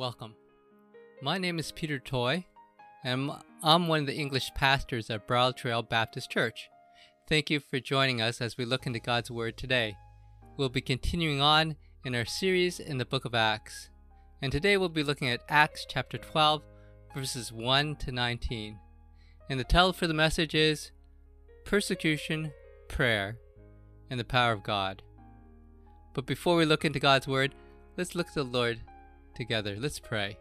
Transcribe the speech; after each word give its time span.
welcome. 0.00 0.34
My 1.20 1.36
name 1.36 1.58
is 1.58 1.72
Peter 1.72 1.98
Toy, 1.98 2.46
and 3.04 3.30
I'm 3.62 3.86
one 3.86 4.00
of 4.00 4.06
the 4.06 4.16
English 4.16 4.50
pastors 4.54 5.10
at 5.10 5.26
Bridle 5.26 5.52
Trail 5.52 5.82
Baptist 5.82 6.30
Church. 6.30 6.70
Thank 7.28 7.50
you 7.50 7.60
for 7.60 7.80
joining 7.80 8.22
us 8.22 8.40
as 8.40 8.56
we 8.56 8.64
look 8.64 8.86
into 8.86 8.98
God's 8.98 9.30
Word 9.30 9.58
today. 9.58 9.98
We'll 10.56 10.70
be 10.70 10.80
continuing 10.80 11.42
on 11.42 11.76
in 12.02 12.14
our 12.14 12.24
series 12.24 12.80
in 12.80 12.96
the 12.96 13.04
book 13.04 13.26
of 13.26 13.34
Acts, 13.34 13.90
and 14.40 14.50
today 14.50 14.78
we'll 14.78 14.88
be 14.88 15.02
looking 15.02 15.28
at 15.28 15.42
Acts 15.50 15.84
chapter 15.86 16.16
12, 16.16 16.62
verses 17.14 17.52
1 17.52 17.96
to 17.96 18.10
19. 18.10 18.78
And 19.50 19.60
the 19.60 19.64
title 19.64 19.92
for 19.92 20.06
the 20.06 20.14
message 20.14 20.54
is 20.54 20.92
Persecution, 21.66 22.52
Prayer, 22.88 23.36
and 24.08 24.18
the 24.18 24.24
Power 24.24 24.52
of 24.52 24.62
God. 24.62 25.02
But 26.14 26.24
before 26.24 26.56
we 26.56 26.64
look 26.64 26.86
into 26.86 27.00
God's 27.00 27.28
Word, 27.28 27.54
let's 27.98 28.14
look 28.14 28.28
to 28.28 28.42
the 28.42 28.44
Lord 28.44 28.80
together. 29.40 29.74
Let's 29.78 29.98
pray. 29.98 30.36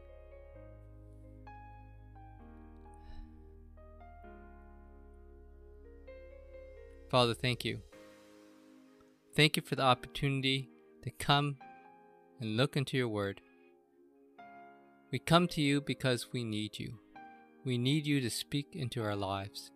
Father, 7.09 7.33
thank 7.33 7.63
you. 7.63 7.79
Thank 9.37 9.55
you 9.55 9.63
for 9.63 9.75
the 9.75 9.83
opportunity 9.83 10.67
to 11.03 11.11
come 11.11 11.55
and 12.41 12.57
look 12.57 12.75
into 12.75 12.97
your 12.97 13.07
word. 13.07 13.39
We 15.11 15.19
come 15.19 15.47
to 15.47 15.61
you 15.61 15.79
because 15.79 16.33
we 16.33 16.43
need 16.43 16.77
you. 16.77 16.99
We 17.63 17.77
need 17.77 18.05
you 18.05 18.19
to 18.19 18.29
speak 18.29 18.67
into 18.73 19.01
our 19.01 19.15
lives. 19.15 19.71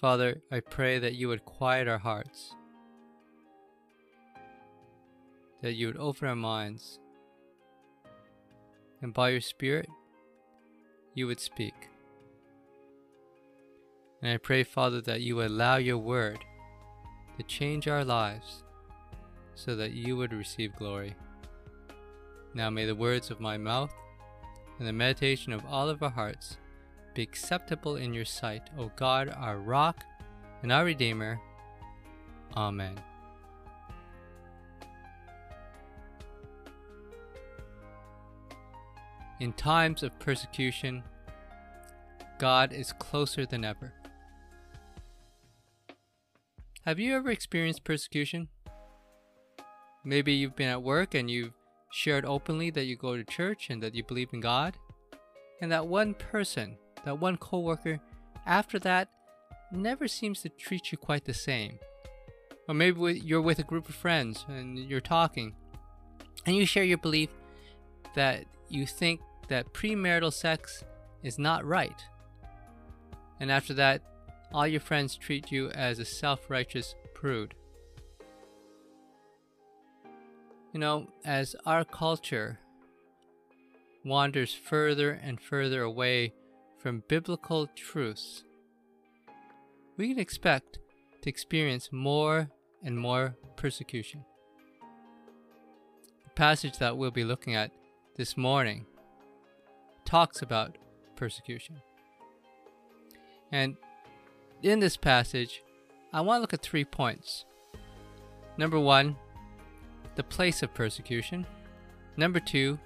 Father, 0.00 0.40
I 0.50 0.60
pray 0.60 0.98
that 0.98 1.14
you 1.14 1.28
would 1.28 1.44
quiet 1.44 1.88
our 1.88 1.98
hearts, 1.98 2.54
that 5.62 5.74
you 5.74 5.86
would 5.86 5.96
open 5.96 6.28
our 6.28 6.36
minds, 6.36 6.98
and 9.02 9.12
by 9.12 9.30
your 9.30 9.40
Spirit, 9.40 9.88
you 11.14 11.26
would 11.26 11.40
speak. 11.40 11.74
And 14.22 14.32
I 14.32 14.36
pray, 14.38 14.64
Father, 14.64 15.00
that 15.02 15.20
you 15.20 15.36
would 15.36 15.50
allow 15.50 15.76
your 15.76 15.98
word 15.98 16.38
to 17.36 17.42
change 17.42 17.86
our 17.86 18.04
lives 18.04 18.64
so 19.54 19.76
that 19.76 19.92
you 19.92 20.16
would 20.16 20.32
receive 20.32 20.76
glory. 20.76 21.14
Now 22.54 22.70
may 22.70 22.86
the 22.86 22.94
words 22.94 23.30
of 23.30 23.40
my 23.40 23.56
mouth 23.56 23.92
and 24.78 24.88
the 24.88 24.92
meditation 24.92 25.52
of 25.52 25.64
all 25.66 25.88
of 25.88 26.02
our 26.02 26.10
hearts 26.10 26.56
be 27.14 27.22
acceptable 27.22 27.96
in 27.96 28.12
your 28.12 28.24
sight, 28.24 28.68
O 28.78 28.90
God, 28.96 29.34
our 29.36 29.58
rock 29.58 30.04
and 30.62 30.72
our 30.72 30.84
Redeemer. 30.84 31.40
Amen. 32.56 32.94
In 39.38 39.52
times 39.52 40.02
of 40.02 40.18
persecution, 40.18 41.02
God 42.38 42.72
is 42.72 42.92
closer 42.92 43.44
than 43.44 43.64
ever. 43.64 43.92
Have 46.86 46.98
you 46.98 47.14
ever 47.14 47.30
experienced 47.30 47.84
persecution? 47.84 48.48
Maybe 50.04 50.32
you've 50.32 50.56
been 50.56 50.68
at 50.68 50.82
work 50.82 51.14
and 51.14 51.30
you've 51.30 51.52
shared 51.90 52.24
openly 52.24 52.70
that 52.70 52.84
you 52.84 52.96
go 52.96 53.16
to 53.16 53.24
church 53.24 53.68
and 53.70 53.82
that 53.82 53.94
you 53.94 54.04
believe 54.04 54.30
in 54.32 54.40
God. 54.40 54.76
And 55.60 55.70
that 55.72 55.86
one 55.86 56.14
person, 56.14 56.78
that 57.04 57.18
one 57.18 57.36
coworker, 57.36 58.00
after 58.46 58.78
that, 58.80 59.08
never 59.72 60.06
seems 60.08 60.42
to 60.42 60.48
treat 60.48 60.92
you 60.92 60.98
quite 60.98 61.24
the 61.24 61.34
same. 61.34 61.78
Or 62.68 62.74
maybe 62.74 63.20
you're 63.24 63.42
with 63.42 63.58
a 63.58 63.64
group 63.64 63.88
of 63.88 63.94
friends 63.94 64.44
and 64.48 64.78
you're 64.78 65.00
talking, 65.00 65.54
and 66.46 66.56
you 66.56 66.66
share 66.66 66.84
your 66.84 66.98
belief 66.98 67.30
that 68.14 68.44
you 68.68 68.86
think 68.86 69.20
that 69.48 69.72
premarital 69.72 70.32
sex 70.32 70.84
is 71.22 71.38
not 71.38 71.64
right. 71.64 72.04
And 73.40 73.50
after 73.50 73.74
that, 73.74 74.02
all 74.52 74.66
your 74.66 74.80
friends 74.80 75.16
treat 75.16 75.52
you 75.52 75.70
as 75.70 75.98
a 75.98 76.04
self 76.04 76.48
righteous 76.48 76.94
prude. 77.14 77.54
You 80.72 80.80
know, 80.80 81.08
as 81.24 81.56
our 81.64 81.84
culture 81.84 82.58
wanders 84.04 84.54
further 84.54 85.10
and 85.10 85.40
further 85.40 85.82
away 85.82 86.32
from 86.78 87.02
biblical 87.08 87.66
truths, 87.74 88.44
we 89.96 90.08
can 90.08 90.18
expect 90.18 90.78
to 91.22 91.28
experience 91.28 91.90
more 91.92 92.48
and 92.84 92.98
more 92.98 93.34
persecution. 93.56 94.24
The 96.24 96.30
passage 96.30 96.78
that 96.78 96.96
we'll 96.96 97.10
be 97.10 97.24
looking 97.24 97.54
at 97.54 97.72
this 98.16 98.34
morning 98.34 98.86
talks 100.06 100.40
about 100.40 100.78
persecution. 101.16 101.82
And 103.52 103.76
in 104.62 104.80
this 104.80 104.96
passage, 104.96 105.62
I 106.14 106.22
want 106.22 106.38
to 106.38 106.40
look 106.40 106.54
at 106.54 106.62
three 106.62 106.84
points. 106.84 107.44
Number 108.56 108.80
one, 108.80 109.16
the 110.14 110.22
place 110.22 110.62
of 110.62 110.72
persecution. 110.72 111.46
Number 112.16 112.40
two, 112.40 112.78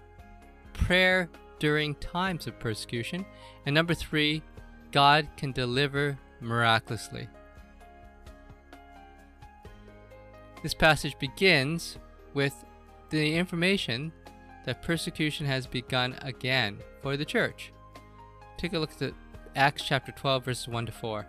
prayer 0.72 1.30
during 1.60 1.94
times 1.96 2.48
of 2.48 2.58
persecution. 2.58 3.24
And 3.66 3.74
number 3.74 3.94
three, 3.94 4.42
God 4.90 5.28
can 5.36 5.52
deliver 5.52 6.18
miraculously. 6.40 7.28
This 10.64 10.74
passage 10.74 11.16
begins 11.20 11.98
with 12.34 12.64
the 13.10 13.36
information 13.36 14.12
that 14.64 14.82
persecution 14.82 15.46
has 15.46 15.66
begun 15.66 16.16
again 16.22 16.78
for 17.02 17.16
the 17.16 17.24
church. 17.24 17.72
Take 18.56 18.72
a 18.72 18.78
look 18.78 18.90
at 19.00 19.14
Acts 19.56 19.82
chapter 19.82 20.12
12, 20.12 20.44
verses 20.44 20.68
1 20.68 20.86
to 20.86 20.92
4. 20.92 21.26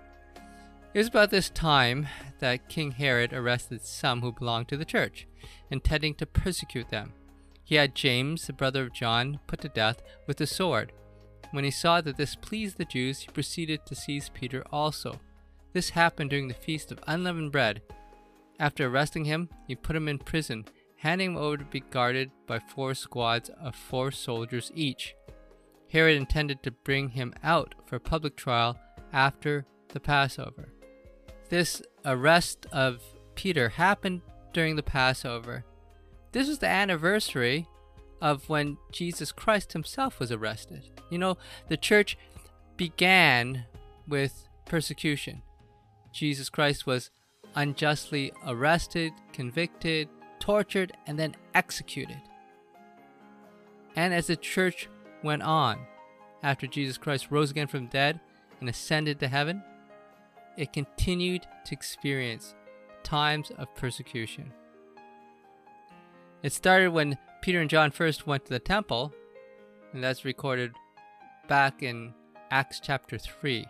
It 0.94 0.98
was 0.98 1.08
about 1.08 1.32
this 1.32 1.50
time 1.50 2.08
that 2.40 2.68
King 2.68 2.92
Herod 2.92 3.32
arrested 3.32 3.82
some 3.82 4.22
who 4.22 4.34
belonged 4.34 4.68
to 4.68 4.78
the 4.78 4.84
church, 4.84 5.26
intending 5.70 6.14
to 6.16 6.26
persecute 6.26 6.90
them. 6.90 7.14
He 7.64 7.76
had 7.76 7.96
James, 7.96 8.48
the 8.48 8.54
brother 8.54 8.84
of 8.84 8.94
John, 8.94 9.40
put 9.48 9.62
to 9.62 9.70
death 9.70 10.02
with 10.28 10.38
the 10.38 10.46
sword. 10.46 10.92
When 11.52 11.64
he 11.64 11.72
saw 11.72 12.02
that 12.02 12.18
this 12.18 12.36
pleased 12.36 12.78
the 12.78 12.86
Jews, 12.86 13.22
he 13.22 13.28
proceeded 13.30 13.86
to 13.86 13.96
seize 13.96 14.30
Peter 14.30 14.64
also. 14.72 15.20
This 15.72 15.92
happened 15.92 16.30
during 16.30 16.50
the 16.50 16.54
feast 16.54 16.92
of 16.92 17.00
unleavened 17.08 17.54
bread. 17.54 17.82
After 18.60 18.88
arresting 18.88 19.26
him, 19.26 19.48
he 19.68 19.76
put 19.76 19.96
him 19.96 20.10
in 20.10 20.20
prison, 20.20 20.66
handing 21.02 21.32
him 21.32 21.38
over 21.38 21.58
to 21.58 21.66
be 21.66 21.80
guarded 21.80 22.30
by 22.46 22.60
four 22.60 22.94
squads 22.94 23.50
of 23.60 23.76
four 23.76 24.12
soldiers 24.12 24.72
each. 24.76 25.16
Herod 25.90 26.16
intended 26.16 26.62
to 26.62 26.70
bring 26.70 27.10
him 27.10 27.34
out 27.44 27.74
for 27.88 27.98
public 27.98 28.36
trial 28.36 28.80
after 29.12 29.66
the 29.90 30.00
Passover. 30.00 30.70
This 31.50 31.82
arrest 32.06 32.68
of 32.72 33.02
Peter 33.34 33.70
happened 33.70 34.22
during 34.54 34.76
the 34.76 34.84
Passover. 34.84 35.66
This 36.34 36.48
was 36.48 36.60
the 36.60 36.68
anniversary 36.68 37.68
of 38.22 38.48
when 38.48 38.78
Jesus 38.92 39.32
Christ 39.32 39.74
himself 39.74 40.20
was 40.20 40.32
arrested. 40.32 40.84
You 41.10 41.18
know, 41.18 41.36
the 41.68 41.78
church 41.78 42.16
began 42.78 43.66
with 44.08 44.48
persecution. 44.68 45.42
Jesus 46.14 46.48
Christ 46.48 46.86
was 46.86 47.10
unjustly 47.56 48.32
arrested, 48.46 49.14
convicted, 49.34 50.08
tortured, 50.42 50.92
and 51.08 51.18
then 51.18 51.36
executed. 51.56 52.22
And 53.96 54.14
as 54.14 54.28
the 54.28 54.36
church 54.36 54.90
went 55.24 55.44
on, 55.44 55.80
after 56.44 56.68
Jesus 56.68 56.98
Christ 56.98 57.28
rose 57.30 57.52
again 57.52 57.68
from 57.68 57.88
dead 57.88 58.20
and 58.60 58.68
ascended 58.68 59.20
to 59.20 59.28
heaven, 59.28 59.64
it 60.58 60.74
continued 60.74 61.48
to 61.66 61.74
experience 61.74 62.56
times 63.04 63.52
of 63.58 63.74
persecution. 63.76 64.52
It 66.44 66.52
started 66.52 66.92
when 66.92 67.18
Peter 67.42 67.62
and 67.62 67.70
John 67.70 67.92
first 67.92 68.26
went 68.26 68.46
to 68.46 68.54
the 68.54 68.60
temple, 68.60 69.14
and 69.94 70.04
that's 70.04 70.26
recorded 70.26 70.74
back 71.48 71.84
in 71.84 72.14
Acts 72.50 72.80
chapter 72.80 73.18
3. 73.18 73.66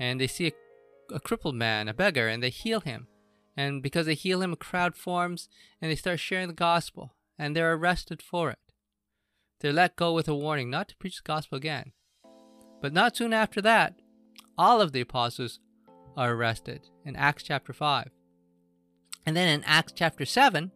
And 0.00 0.20
they 0.20 0.26
see 0.26 0.48
a, 0.48 1.14
a 1.14 1.20
crippled 1.20 1.56
man, 1.56 1.88
a 1.88 1.94
beggar, 1.94 2.28
and 2.28 2.42
they 2.42 2.50
heal 2.50 2.80
him. 2.80 3.08
And 3.58 3.82
because 3.82 4.06
they 4.06 4.14
heal 4.14 4.40
him, 4.40 4.52
a 4.52 4.56
crowd 4.56 4.94
forms 4.94 5.48
and 5.82 5.90
they 5.90 5.96
start 5.96 6.20
sharing 6.20 6.46
the 6.46 6.54
gospel, 6.54 7.16
and 7.36 7.56
they're 7.56 7.74
arrested 7.74 8.22
for 8.22 8.50
it. 8.50 8.60
They're 9.58 9.72
let 9.72 9.96
go 9.96 10.12
with 10.12 10.28
a 10.28 10.34
warning 10.34 10.70
not 10.70 10.86
to 10.90 10.96
preach 10.96 11.16
the 11.16 11.26
gospel 11.26 11.58
again. 11.58 11.90
But 12.80 12.92
not 12.92 13.16
soon 13.16 13.32
after 13.32 13.60
that, 13.62 13.96
all 14.56 14.80
of 14.80 14.92
the 14.92 15.00
apostles 15.00 15.58
are 16.16 16.34
arrested 16.34 16.82
in 17.04 17.16
Acts 17.16 17.42
chapter 17.42 17.72
5. 17.72 18.10
And 19.26 19.36
then 19.36 19.48
in 19.48 19.64
Acts 19.64 19.92
chapter 19.92 20.24
7, 20.24 20.70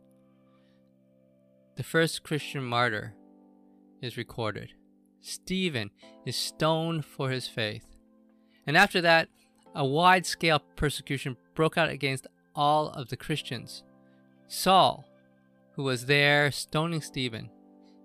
the 1.77 1.85
first 1.85 2.25
Christian 2.25 2.65
martyr 2.65 3.15
is 4.03 4.17
recorded. 4.17 4.71
Stephen 5.21 5.93
is 6.27 6.35
stoned 6.35 7.05
for 7.05 7.31
his 7.31 7.47
faith. 7.47 7.87
And 8.67 8.77
after 8.77 9.01
that, 9.03 9.29
a 9.73 9.87
wide 9.87 10.27
scale 10.27 10.61
persecution 10.75 11.37
broke 11.55 11.79
out 11.79 11.89
against 11.89 12.27
all 12.55 12.89
of 12.91 13.09
the 13.09 13.17
Christians. 13.17 13.83
Saul, 14.47 15.07
who 15.75 15.83
was 15.83 16.07
there 16.07 16.51
stoning 16.51 17.01
Stephen, 17.01 17.51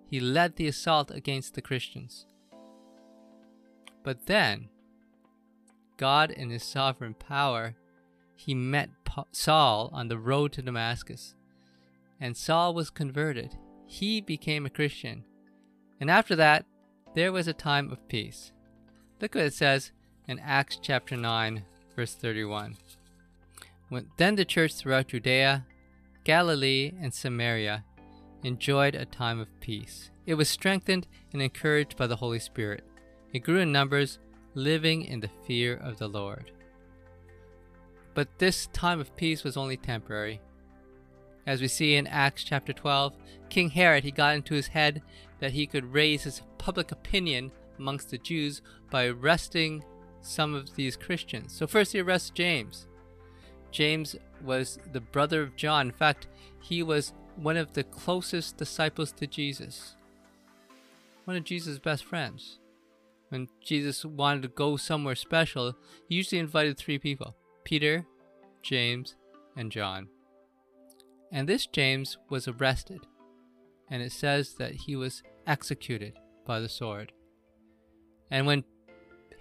he 0.09 0.19
led 0.19 0.55
the 0.55 0.67
assault 0.67 1.11
against 1.11 1.53
the 1.53 1.61
Christians. 1.61 2.25
But 4.03 4.25
then, 4.25 4.69
God, 5.97 6.31
in 6.31 6.49
his 6.49 6.63
sovereign 6.63 7.13
power, 7.13 7.75
he 8.35 8.53
met 8.53 8.89
Saul 9.31 9.89
on 9.91 10.07
the 10.07 10.17
road 10.17 10.53
to 10.53 10.61
Damascus. 10.61 11.35
And 12.19 12.37
Saul 12.37 12.73
was 12.73 12.89
converted. 12.89 13.57
He 13.85 14.21
became 14.21 14.65
a 14.65 14.69
Christian. 14.69 15.25
And 15.99 16.09
after 16.09 16.35
that, 16.35 16.65
there 17.15 17.31
was 17.31 17.47
a 17.47 17.53
time 17.53 17.91
of 17.91 18.07
peace. 18.07 18.51
Look 19.19 19.35
what 19.35 19.45
it 19.45 19.53
says 19.53 19.91
in 20.27 20.39
Acts 20.39 20.79
chapter 20.81 21.17
9, 21.17 21.63
verse 21.95 22.13
31. 22.13 22.77
Then 24.17 24.35
the 24.35 24.45
church 24.45 24.73
throughout 24.75 25.07
Judea, 25.07 25.65
Galilee, 26.23 26.91
and 26.99 27.13
Samaria 27.13 27.83
enjoyed 28.43 28.95
a 28.95 29.05
time 29.05 29.39
of 29.39 29.59
peace. 29.59 30.11
It 30.25 30.35
was 30.35 30.49
strengthened 30.49 31.07
and 31.33 31.41
encouraged 31.41 31.95
by 31.97 32.07
the 32.07 32.17
Holy 32.17 32.39
Spirit. 32.39 32.83
It 33.33 33.39
grew 33.39 33.59
in 33.59 33.71
numbers, 33.71 34.19
living 34.53 35.03
in 35.03 35.21
the 35.21 35.29
fear 35.45 35.75
of 35.75 35.97
the 35.97 36.07
Lord. 36.07 36.51
But 38.13 38.39
this 38.39 38.67
time 38.67 38.99
of 38.99 39.15
peace 39.15 39.43
was 39.43 39.55
only 39.55 39.77
temporary. 39.77 40.41
As 41.45 41.61
we 41.61 41.67
see 41.67 41.95
in 41.95 42.07
Acts 42.07 42.43
chapter 42.43 42.73
12, 42.73 43.15
King 43.49 43.69
Herod, 43.69 44.03
he 44.03 44.11
got 44.11 44.35
into 44.35 44.53
his 44.53 44.67
head 44.67 45.01
that 45.39 45.51
he 45.51 45.65
could 45.65 45.93
raise 45.93 46.23
his 46.23 46.41
public 46.57 46.91
opinion 46.91 47.51
amongst 47.77 48.09
the 48.09 48.17
Jews 48.17 48.61
by 48.89 49.05
arresting 49.05 49.83
some 50.21 50.53
of 50.53 50.75
these 50.75 50.97
Christians. 50.97 51.53
So 51.53 51.67
first 51.67 51.93
he 51.93 52.01
arrests 52.01 52.31
James. 52.31 52.87
James 53.77 54.15
was 54.43 54.79
the 54.91 54.99
brother 54.99 55.43
of 55.43 55.55
John. 55.55 55.85
In 55.85 55.91
fact, 55.91 56.25
he 56.63 56.81
was 56.81 57.13
one 57.35 57.57
of 57.57 57.73
the 57.73 57.83
closest 57.83 58.57
disciples 58.57 59.11
to 59.11 59.27
Jesus. 59.27 59.95
One 61.25 61.37
of 61.37 61.43
Jesus' 61.43 61.77
best 61.77 62.03
friends. 62.03 62.57
When 63.29 63.49
Jesus 63.63 64.03
wanted 64.03 64.41
to 64.41 64.47
go 64.47 64.77
somewhere 64.77 65.13
special, 65.13 65.75
he 66.09 66.15
usually 66.15 66.39
invited 66.39 66.75
three 66.75 66.97
people 66.97 67.35
Peter, 67.65 68.07
James, 68.63 69.15
and 69.55 69.71
John. 69.71 70.07
And 71.31 71.47
this 71.47 71.67
James 71.67 72.17
was 72.31 72.47
arrested, 72.47 73.01
and 73.91 74.01
it 74.01 74.11
says 74.11 74.55
that 74.55 74.71
he 74.71 74.95
was 74.95 75.21
executed 75.45 76.13
by 76.47 76.59
the 76.59 76.69
sword. 76.69 77.11
And 78.31 78.47
when 78.47 78.63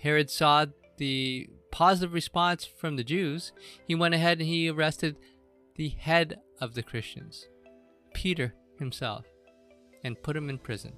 Herod 0.02 0.28
saw 0.28 0.66
the 0.98 1.48
positive 1.70 2.12
response 2.12 2.64
from 2.64 2.96
the 2.96 3.04
Jews, 3.04 3.52
he 3.86 3.94
went 3.94 4.14
ahead 4.14 4.38
and 4.38 4.48
he 4.48 4.68
arrested 4.68 5.16
the 5.76 5.88
head 5.88 6.38
of 6.60 6.74
the 6.74 6.82
Christians, 6.82 7.46
Peter 8.14 8.54
himself, 8.78 9.24
and 10.04 10.22
put 10.22 10.36
him 10.36 10.48
in 10.48 10.58
prison. 10.58 10.92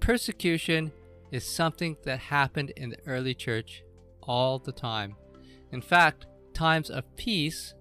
Persecution 0.00 0.92
is 1.32 1.44
something 1.44 1.96
that 2.04 2.18
happened 2.18 2.70
in 2.76 2.90
the 2.90 2.98
early 3.06 3.34
church 3.34 3.82
all 4.22 4.58
the 4.58 4.72
time. 4.72 5.16
In 5.72 5.80
fact, 5.80 6.26
times 6.52 6.90
of 6.90 7.16
peace, 7.16 7.74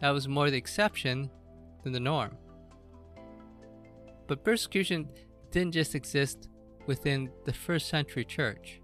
that 0.00 0.10
was 0.10 0.28
more 0.28 0.50
the 0.50 0.56
exception 0.56 1.30
than 1.82 1.92
the 1.92 2.00
norm. 2.00 2.36
But 4.26 4.44
persecution 4.44 5.08
didn't 5.50 5.72
just 5.72 5.94
exist 5.94 6.48
within 6.86 7.30
the 7.44 7.52
first 7.52 7.88
century 7.88 8.24
church. 8.24 8.79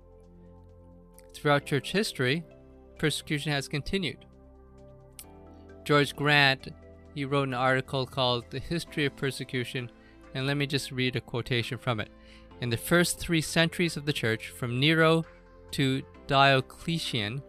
Throughout 1.37 1.67
church 1.67 1.93
history, 1.93 2.43
persecution 2.99 3.53
has 3.53 3.69
continued. 3.69 4.25
George 5.85 6.17
Grant, 6.17 6.69
he 7.15 7.27
wrote 7.27 7.47
an 7.47 7.55
article 7.55 8.07
called 8.07 8.51
The 8.51 8.59
History 8.59 9.05
of 9.05 9.17
Persecution, 9.17 9.91
and 10.35 10.47
let 10.47 10.57
me 10.57 10.67
just 10.67 10.91
read 10.91 11.15
a 11.15 11.21
quotation 11.21 11.77
from 11.77 12.01
it. 12.01 12.09
In 12.63 12.71
the 12.71 12.77
first 12.79 13.21
three 13.21 13.43
centuries 13.43 13.99
of 13.99 14.07
the 14.07 14.15
church, 14.15 14.49
from 14.49 14.81
Nero 14.81 15.27
to 15.73 16.03
Diocletian, 16.27 17.43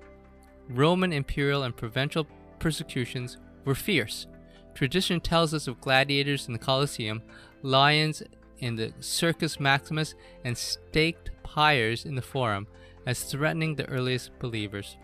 Roman 0.67 1.13
imperial 1.13 1.63
and 1.63 1.75
provincial 1.75 2.27
persecutions 2.59 3.37
were 3.63 3.73
fierce. 3.73 4.27
Tradition 4.75 5.21
tells 5.21 5.53
us 5.53 5.65
of 5.65 5.79
gladiators 5.79 6.47
in 6.47 6.53
the 6.53 6.59
Colosseum, 6.59 7.21
lions 7.63 8.21
in 8.59 8.75
the 8.75 8.91
Circus 8.99 9.61
Maximus, 9.61 10.13
and 10.43 10.57
staked 10.57 11.31
pyres 11.43 12.03
in 12.03 12.15
the 12.15 12.21
Forum 12.21 12.67
as 13.07 13.23
threatening 13.23 13.75
the 13.75 13.87
earliest 13.87 14.37
believers. 14.37 14.97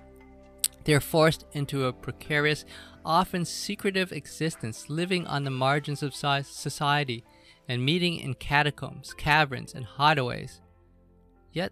They 0.83 0.93
are 0.93 0.99
forced 0.99 1.45
into 1.53 1.85
a 1.85 1.93
precarious, 1.93 2.65
often 3.05 3.45
secretive 3.45 4.11
existence, 4.11 4.89
living 4.89 5.25
on 5.25 5.45
the 5.45 5.49
margins 5.49 6.03
of 6.03 6.13
society 6.13 7.23
and 7.69 7.83
meeting 7.83 8.19
in 8.19 8.33
catacombs, 8.33 9.13
caverns, 9.13 9.73
and 9.73 9.85
hideaways. 9.85 10.59
Yet 11.53 11.71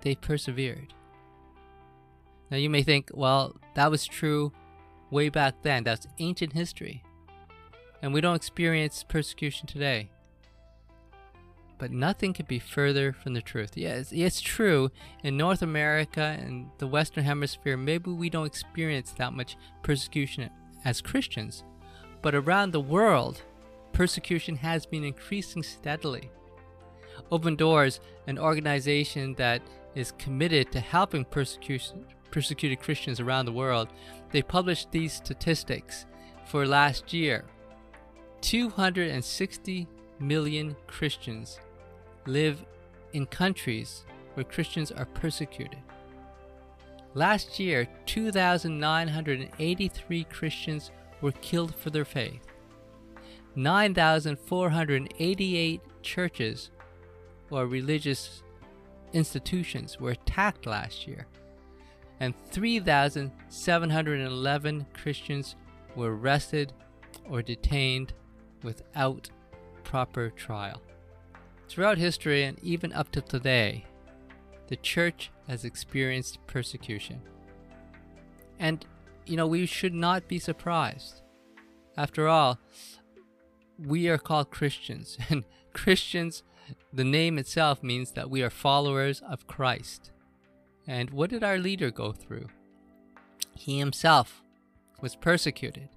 they 0.00 0.14
persevered. 0.14 0.94
Now 2.50 2.56
you 2.56 2.70
may 2.70 2.82
think, 2.82 3.10
well, 3.12 3.56
that 3.74 3.90
was 3.90 4.06
true 4.06 4.52
way 5.10 5.28
back 5.28 5.62
then. 5.62 5.84
That's 5.84 6.06
ancient 6.18 6.54
history. 6.54 7.04
And 8.00 8.14
we 8.14 8.22
don't 8.22 8.36
experience 8.36 9.04
persecution 9.06 9.66
today. 9.66 10.10
But 11.78 11.90
nothing 11.90 12.32
could 12.32 12.48
be 12.48 12.58
further 12.58 13.12
from 13.12 13.34
the 13.34 13.42
truth. 13.42 13.72
Yes, 13.76 14.10
it's 14.10 14.40
true. 14.40 14.90
In 15.22 15.36
North 15.36 15.60
America 15.60 16.38
and 16.40 16.70
the 16.78 16.86
Western 16.86 17.24
Hemisphere, 17.24 17.76
maybe 17.76 18.10
we 18.10 18.30
don't 18.30 18.46
experience 18.46 19.12
that 19.12 19.34
much 19.34 19.56
persecution 19.82 20.48
as 20.84 21.02
Christians. 21.02 21.64
But 22.22 22.34
around 22.34 22.70
the 22.72 22.80
world, 22.80 23.42
persecution 23.92 24.56
has 24.56 24.86
been 24.86 25.04
increasing 25.04 25.62
steadily. 25.62 26.30
Open 27.30 27.56
Doors, 27.56 28.00
an 28.26 28.38
organization 28.38 29.34
that 29.34 29.60
is 29.94 30.12
committed 30.12 30.72
to 30.72 30.80
helping 30.80 31.24
persecuted 31.26 32.80
Christians 32.80 33.20
around 33.20 33.44
the 33.44 33.52
world, 33.52 33.88
they 34.30 34.42
published 34.42 34.90
these 34.90 35.12
statistics 35.12 36.06
for 36.46 36.66
last 36.66 37.12
year. 37.12 37.44
260 38.40 39.86
million 40.20 40.74
Christians 40.86 41.58
live 42.26 42.64
in 43.12 43.26
countries 43.26 44.04
where 44.34 44.44
Christians 44.44 44.90
are 44.92 45.06
persecuted. 45.06 45.78
Last 47.14 47.58
year, 47.58 47.88
2,983 48.04 50.24
Christians 50.24 50.90
were 51.22 51.32
killed 51.32 51.74
for 51.74 51.88
their 51.90 52.04
faith. 52.04 52.42
9,488 53.54 55.80
churches 56.02 56.70
or 57.50 57.66
religious 57.66 58.42
institutions 59.14 59.98
were 59.98 60.10
attacked 60.10 60.66
last 60.66 61.08
year, 61.08 61.26
and 62.20 62.34
3,711 62.50 64.86
Christians 64.92 65.56
were 65.94 66.14
arrested 66.14 66.74
or 67.30 67.40
detained 67.40 68.12
without 68.62 69.30
proper 69.84 70.28
trial. 70.30 70.82
Throughout 71.68 71.98
history 71.98 72.44
and 72.44 72.58
even 72.62 72.92
up 72.92 73.10
to 73.12 73.20
today, 73.20 73.84
the 74.68 74.76
church 74.76 75.30
has 75.48 75.64
experienced 75.64 76.38
persecution. 76.46 77.20
And, 78.58 78.84
you 79.26 79.36
know, 79.36 79.46
we 79.46 79.66
should 79.66 79.94
not 79.94 80.28
be 80.28 80.38
surprised. 80.38 81.22
After 81.96 82.28
all, 82.28 82.58
we 83.78 84.08
are 84.08 84.18
called 84.18 84.50
Christians, 84.50 85.18
and 85.28 85.44
Christians, 85.72 86.42
the 86.92 87.04
name 87.04 87.38
itself 87.38 87.82
means 87.82 88.12
that 88.12 88.30
we 88.30 88.42
are 88.42 88.50
followers 88.50 89.20
of 89.28 89.46
Christ. 89.46 90.10
And 90.86 91.10
what 91.10 91.30
did 91.30 91.44
our 91.44 91.58
leader 91.58 91.90
go 91.90 92.12
through? 92.12 92.46
He 93.54 93.78
himself 93.78 94.42
was 95.00 95.16
persecuted, 95.16 95.90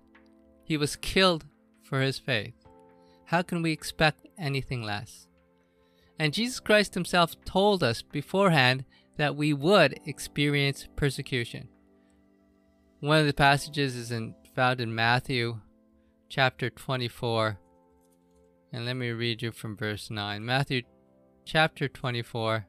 he 0.64 0.78
was 0.78 0.96
killed 0.96 1.46
for 1.84 2.02
his 2.02 2.20
faith. 2.20 2.54
How 3.26 3.42
can 3.42 3.62
we 3.62 3.72
expect 3.72 4.28
anything 4.38 4.84
less? 4.84 5.29
And 6.20 6.34
Jesus 6.34 6.60
Christ 6.60 6.94
himself 6.94 7.34
told 7.46 7.82
us 7.82 8.02
beforehand 8.02 8.84
that 9.18 9.38
we 9.38 9.54
would 9.54 10.00
experience 10.06 10.88
persecution. 10.98 11.70
One 13.00 13.20
of 13.20 13.26
the 13.26 13.34
passages 13.34 13.96
is 13.96 14.12
in, 14.12 14.36
found 14.54 14.82
in 14.82 14.94
Matthew 14.94 15.62
chapter 16.28 16.70
24. 16.70 17.58
And 18.74 18.86
let 18.86 18.96
me 18.96 19.10
read 19.12 19.42
you 19.42 19.52
from 19.52 19.78
verse 19.78 20.10
9. 20.10 20.46
Matthew 20.46 20.82
chapter 21.46 21.88
24, 21.88 22.68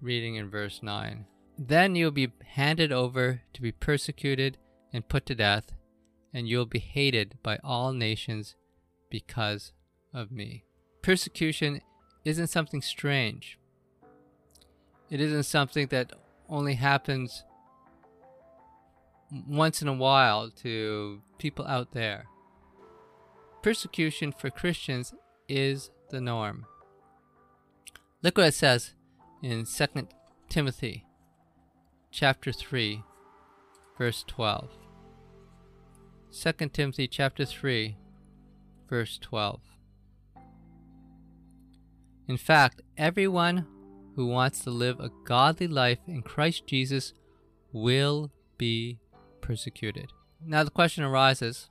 reading 0.00 0.34
in 0.34 0.50
verse 0.50 0.80
9. 0.82 1.26
Then 1.56 1.94
you'll 1.94 2.10
be 2.10 2.32
handed 2.44 2.90
over 2.90 3.42
to 3.52 3.62
be 3.62 3.70
persecuted 3.70 4.58
and 4.92 5.08
put 5.08 5.26
to 5.26 5.36
death, 5.36 5.72
and 6.32 6.48
you'll 6.48 6.66
be 6.66 6.80
hated 6.80 7.38
by 7.42 7.58
all 7.62 7.92
nations 7.92 8.56
because 9.08 9.72
of 10.12 10.32
me. 10.32 10.64
Persecution 11.00 11.80
isn't 12.24 12.48
something 12.48 12.82
strange. 12.82 13.58
It 15.10 15.20
isn't 15.20 15.44
something 15.44 15.88
that 15.88 16.12
only 16.48 16.74
happens 16.74 17.44
once 19.48 19.82
in 19.82 19.88
a 19.88 19.92
while 19.92 20.50
to 20.50 21.20
people 21.38 21.66
out 21.66 21.92
there. 21.92 22.26
Persecution 23.62 24.32
for 24.32 24.50
Christians 24.50 25.12
is 25.48 25.90
the 26.10 26.20
norm. 26.20 26.66
Look 28.22 28.38
what 28.38 28.48
it 28.48 28.54
says 28.54 28.94
in 29.42 29.66
2 29.66 30.08
Timothy 30.48 31.06
chapter 32.10 32.52
3 32.52 33.02
verse 33.98 34.24
12. 34.26 34.70
2 36.32 36.52
Timothy 36.68 37.06
chapter 37.06 37.44
3 37.44 37.96
verse 38.88 39.18
12. 39.20 39.60
In 42.26 42.36
fact, 42.36 42.80
everyone 42.96 43.66
who 44.16 44.26
wants 44.26 44.60
to 44.60 44.70
live 44.70 44.98
a 45.00 45.10
godly 45.24 45.66
life 45.66 45.98
in 46.06 46.22
Christ 46.22 46.66
Jesus 46.66 47.12
will 47.72 48.30
be 48.56 48.98
persecuted. 49.40 50.10
Now 50.44 50.64
the 50.64 50.70
question 50.70 51.04
arises 51.04 51.70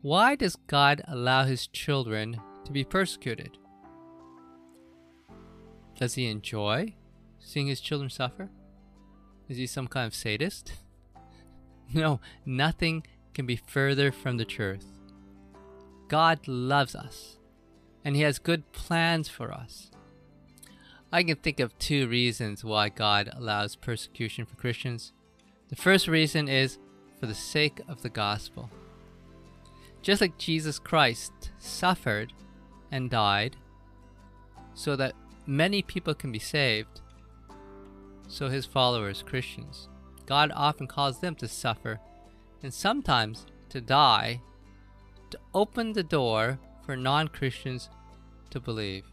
why 0.00 0.34
does 0.34 0.56
God 0.66 1.02
allow 1.06 1.44
his 1.44 1.68
children 1.68 2.40
to 2.64 2.72
be 2.72 2.82
persecuted? 2.82 3.56
Does 5.98 6.14
he 6.14 6.26
enjoy 6.26 6.94
seeing 7.38 7.68
his 7.68 7.80
children 7.80 8.10
suffer? 8.10 8.50
Is 9.48 9.58
he 9.58 9.66
some 9.66 9.86
kind 9.86 10.06
of 10.06 10.14
sadist? 10.14 10.72
No, 11.94 12.20
nothing 12.46 13.04
can 13.34 13.44
be 13.44 13.60
further 13.66 14.12
from 14.12 14.38
the 14.38 14.46
truth. 14.46 14.86
God 16.08 16.48
loves 16.48 16.94
us, 16.94 17.36
and 18.04 18.16
he 18.16 18.22
has 18.22 18.38
good 18.38 18.70
plans 18.72 19.28
for 19.28 19.52
us. 19.52 19.90
I 21.12 21.22
can 21.22 21.36
think 21.36 21.60
of 21.60 21.78
two 21.78 22.08
reasons 22.08 22.64
why 22.64 22.88
God 22.88 23.30
allows 23.36 23.76
persecution 23.76 24.46
for 24.46 24.56
Christians. 24.56 25.12
The 25.68 25.76
first 25.76 26.08
reason 26.08 26.48
is 26.48 26.78
for 27.20 27.26
the 27.26 27.34
sake 27.34 27.80
of 27.86 28.02
the 28.02 28.08
gospel. 28.08 28.70
Just 30.00 30.20
like 30.20 30.38
Jesus 30.38 30.78
Christ 30.78 31.32
suffered 31.58 32.32
and 32.90 33.10
died 33.10 33.56
so 34.74 34.96
that 34.96 35.14
many 35.46 35.82
people 35.82 36.14
can 36.14 36.32
be 36.32 36.38
saved, 36.38 37.00
so 38.26 38.48
his 38.48 38.64
followers, 38.64 39.22
Christians, 39.22 39.88
God 40.26 40.50
often 40.54 40.86
calls 40.86 41.20
them 41.20 41.34
to 41.36 41.48
suffer 41.48 42.00
and 42.62 42.72
sometimes 42.72 43.46
to 43.68 43.80
die 43.80 44.40
to 45.30 45.38
open 45.54 45.92
the 45.92 46.02
door 46.02 46.58
for 46.84 46.96
non 46.96 47.28
Christians 47.28 47.88
to 48.50 48.60
believe. 48.60 49.04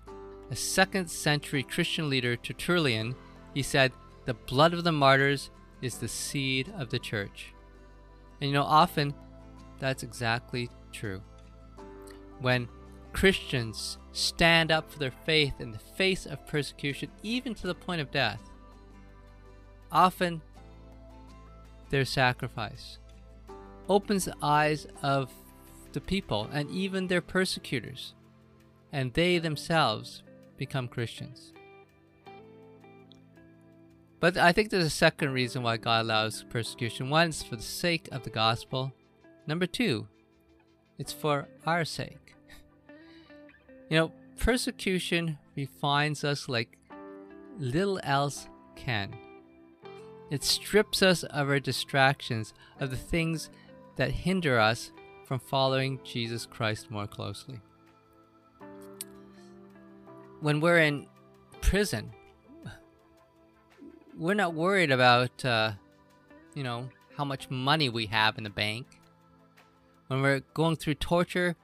A 0.51 0.55
second 0.55 1.09
century 1.09 1.63
Christian 1.63 2.09
leader, 2.09 2.35
Tertullian, 2.35 3.15
he 3.53 3.61
said, 3.61 3.91
The 4.25 4.33
blood 4.33 4.73
of 4.73 4.83
the 4.83 4.91
martyrs 4.91 5.51
is 5.81 5.97
the 5.97 6.07
seed 6.07 6.71
of 6.77 6.89
the 6.89 6.99
church. 6.99 7.53
And 8.41 8.49
you 8.49 8.53
know, 8.53 8.63
often 8.63 9.13
that's 9.79 10.03
exactly 10.03 10.69
true. 10.91 11.21
When 12.39 12.67
Christians 13.13 13.97
stand 14.11 14.71
up 14.71 14.91
for 14.91 14.99
their 14.99 15.13
faith 15.25 15.53
in 15.59 15.71
the 15.71 15.79
face 15.79 16.25
of 16.25 16.45
persecution, 16.47 17.09
even 17.23 17.53
to 17.55 17.67
the 17.67 17.75
point 17.75 18.01
of 18.01 18.11
death, 18.11 18.41
often 19.91 20.41
their 21.89 22.05
sacrifice 22.05 22.99
opens 23.87 24.25
the 24.25 24.35
eyes 24.41 24.85
of 25.01 25.31
the 25.93 26.01
people 26.01 26.49
and 26.51 26.69
even 26.69 27.07
their 27.07 27.21
persecutors, 27.21 28.13
and 28.91 29.13
they 29.13 29.37
themselves 29.37 30.23
become 30.57 30.87
Christians. 30.87 31.53
But 34.19 34.37
I 34.37 34.51
think 34.51 34.69
there's 34.69 34.85
a 34.85 34.89
second 34.89 35.31
reason 35.31 35.63
why 35.63 35.77
God 35.77 36.05
allows 36.05 36.43
persecution. 36.49 37.09
One 37.09 37.29
is 37.29 37.41
for 37.41 37.55
the 37.55 37.61
sake 37.61 38.09
of 38.11 38.23
the 38.23 38.29
gospel. 38.29 38.91
Number 39.47 39.65
two, 39.65 40.07
it's 40.97 41.13
for 41.13 41.47
our 41.65 41.85
sake. 41.85 42.35
You 43.89 43.97
know, 43.97 44.11
persecution 44.37 45.37
refines 45.55 46.23
us 46.23 46.49
like 46.49 46.77
little 47.57 47.99
else 48.03 48.47
can. 48.75 49.15
It 50.29 50.43
strips 50.43 51.01
us 51.01 51.23
of 51.23 51.49
our 51.49 51.59
distractions, 51.59 52.53
of 52.79 52.91
the 52.91 52.97
things 52.97 53.49
that 53.95 54.11
hinder 54.11 54.59
us 54.59 54.91
from 55.29 55.39
following 55.39 56.01
Jesus 56.03 56.45
Christ 56.45 56.91
more 56.91 57.07
closely. 57.07 57.61
When 60.41 60.59
we're 60.59 60.79
in 60.79 61.07
prison, 61.61 62.11
we're 64.17 64.33
not 64.33 64.53
worried 64.53 64.91
about, 64.91 65.45
uh, 65.45 65.71
you 66.55 66.63
know, 66.63 66.89
how 67.15 67.23
much 67.23 67.49
money 67.49 67.87
we 67.87 68.07
have 68.07 68.37
in 68.37 68.43
the 68.43 68.49
bank 68.49 68.99
when 70.09 70.23
we're 70.23 70.41
going 70.55 70.75
through 70.75 70.95
torture, 70.95 71.55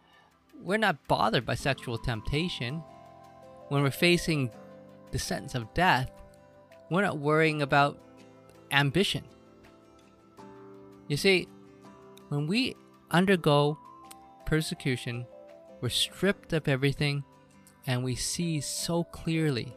we're 0.61 0.77
not 0.77 1.07
bothered 1.07 1.47
by 1.47 1.55
sexual 1.55 1.97
temptation. 1.97 2.83
When 3.69 3.81
we're 3.81 3.89
facing 3.89 4.51
the 5.11 5.17
sentence 5.17 5.55
of 5.55 5.73
death, 5.73 6.11
we're 6.91 7.01
not 7.01 7.17
worrying 7.17 7.63
about 7.63 7.97
ambition. 8.71 9.23
You 11.07 11.17
see, 11.17 11.47
when 12.29 12.45
we 12.45 12.75
undergo 13.11 13.77
persecution, 14.45 15.25
we're 15.81 15.89
stripped 15.89 16.53
of 16.53 16.67
everything 16.67 17.23
and 17.87 18.03
we 18.03 18.15
see 18.15 18.59
so 18.59 19.03
clearly 19.03 19.75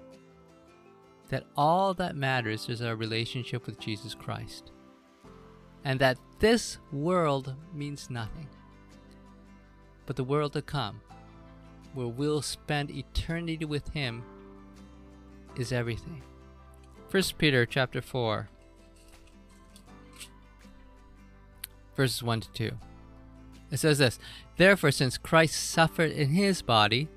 that 1.29 1.45
all 1.57 1.93
that 1.95 2.17
matters 2.17 2.69
is 2.69 2.81
our 2.81 2.97
relationship 2.97 3.67
with 3.67 3.79
Jesus 3.79 4.15
Christ. 4.15 4.73
And 5.85 6.01
that 6.01 6.19
this 6.39 6.79
world 6.93 7.55
means 7.75 8.11
nothing 8.11 8.49
but 10.09 10.17
the 10.17 10.25
world 10.25 10.55
to 10.55 10.63
come, 10.63 11.03
where 11.93 12.09
we'll 12.09 12.41
spend 12.41 12.91
eternity 12.91 13.67
with 13.67 13.87
Him, 13.93 14.23
is 15.55 15.71
everything. 15.71 16.23
1 17.11 17.23
Peter 17.37 17.67
chapter 17.67 18.01
4, 18.01 18.49
verses 21.95 22.23
1 22.23 22.41
to 22.41 22.53
2. 22.53 22.71
It 23.71 23.79
says 23.79 23.99
this 23.99 24.19
Therefore, 24.57 24.91
since 24.91 25.19
Christ 25.19 25.71
suffered 25.71 26.11
in 26.11 26.31
his 26.31 26.63
body, 26.63 27.09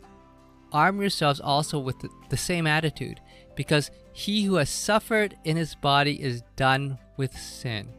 arm 0.72 1.02
yourselves 1.02 1.40
also 1.40 1.80
with 1.80 1.98
the, 2.30 2.38
same 2.38 2.68
attitude, 2.68 3.20
because 3.56 3.92
he 4.14 4.44
who 4.44 4.56
has 4.56 4.70
suffered 4.70 5.38
in 5.44 5.58
his 5.58 5.76
body 5.76 6.22
is 6.22 6.44
done 6.56 6.98
with 7.18 7.38
sin. 7.38 7.90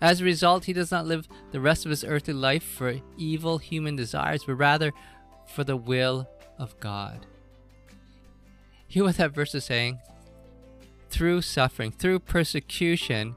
As 0.00 0.20
a 0.20 0.24
result, 0.24 0.64
he 0.64 0.72
does 0.72 0.90
not 0.90 1.06
live 1.06 1.28
the 1.52 1.60
rest 1.60 1.84
of 1.84 1.90
his 1.90 2.04
earthly 2.04 2.34
life 2.34 2.62
for 2.62 3.00
evil 3.16 3.58
human 3.58 3.96
desires, 3.96 4.44
but 4.44 4.54
rather 4.54 4.92
for 5.46 5.64
the 5.64 5.76
will 5.76 6.28
of 6.58 6.78
God. 6.80 7.26
Hear 8.86 9.04
what 9.04 9.16
that 9.16 9.34
verse 9.34 9.54
is 9.54 9.64
saying? 9.64 9.98
Through 11.08 11.42
suffering, 11.42 11.90
through 11.90 12.20
persecution, 12.20 13.34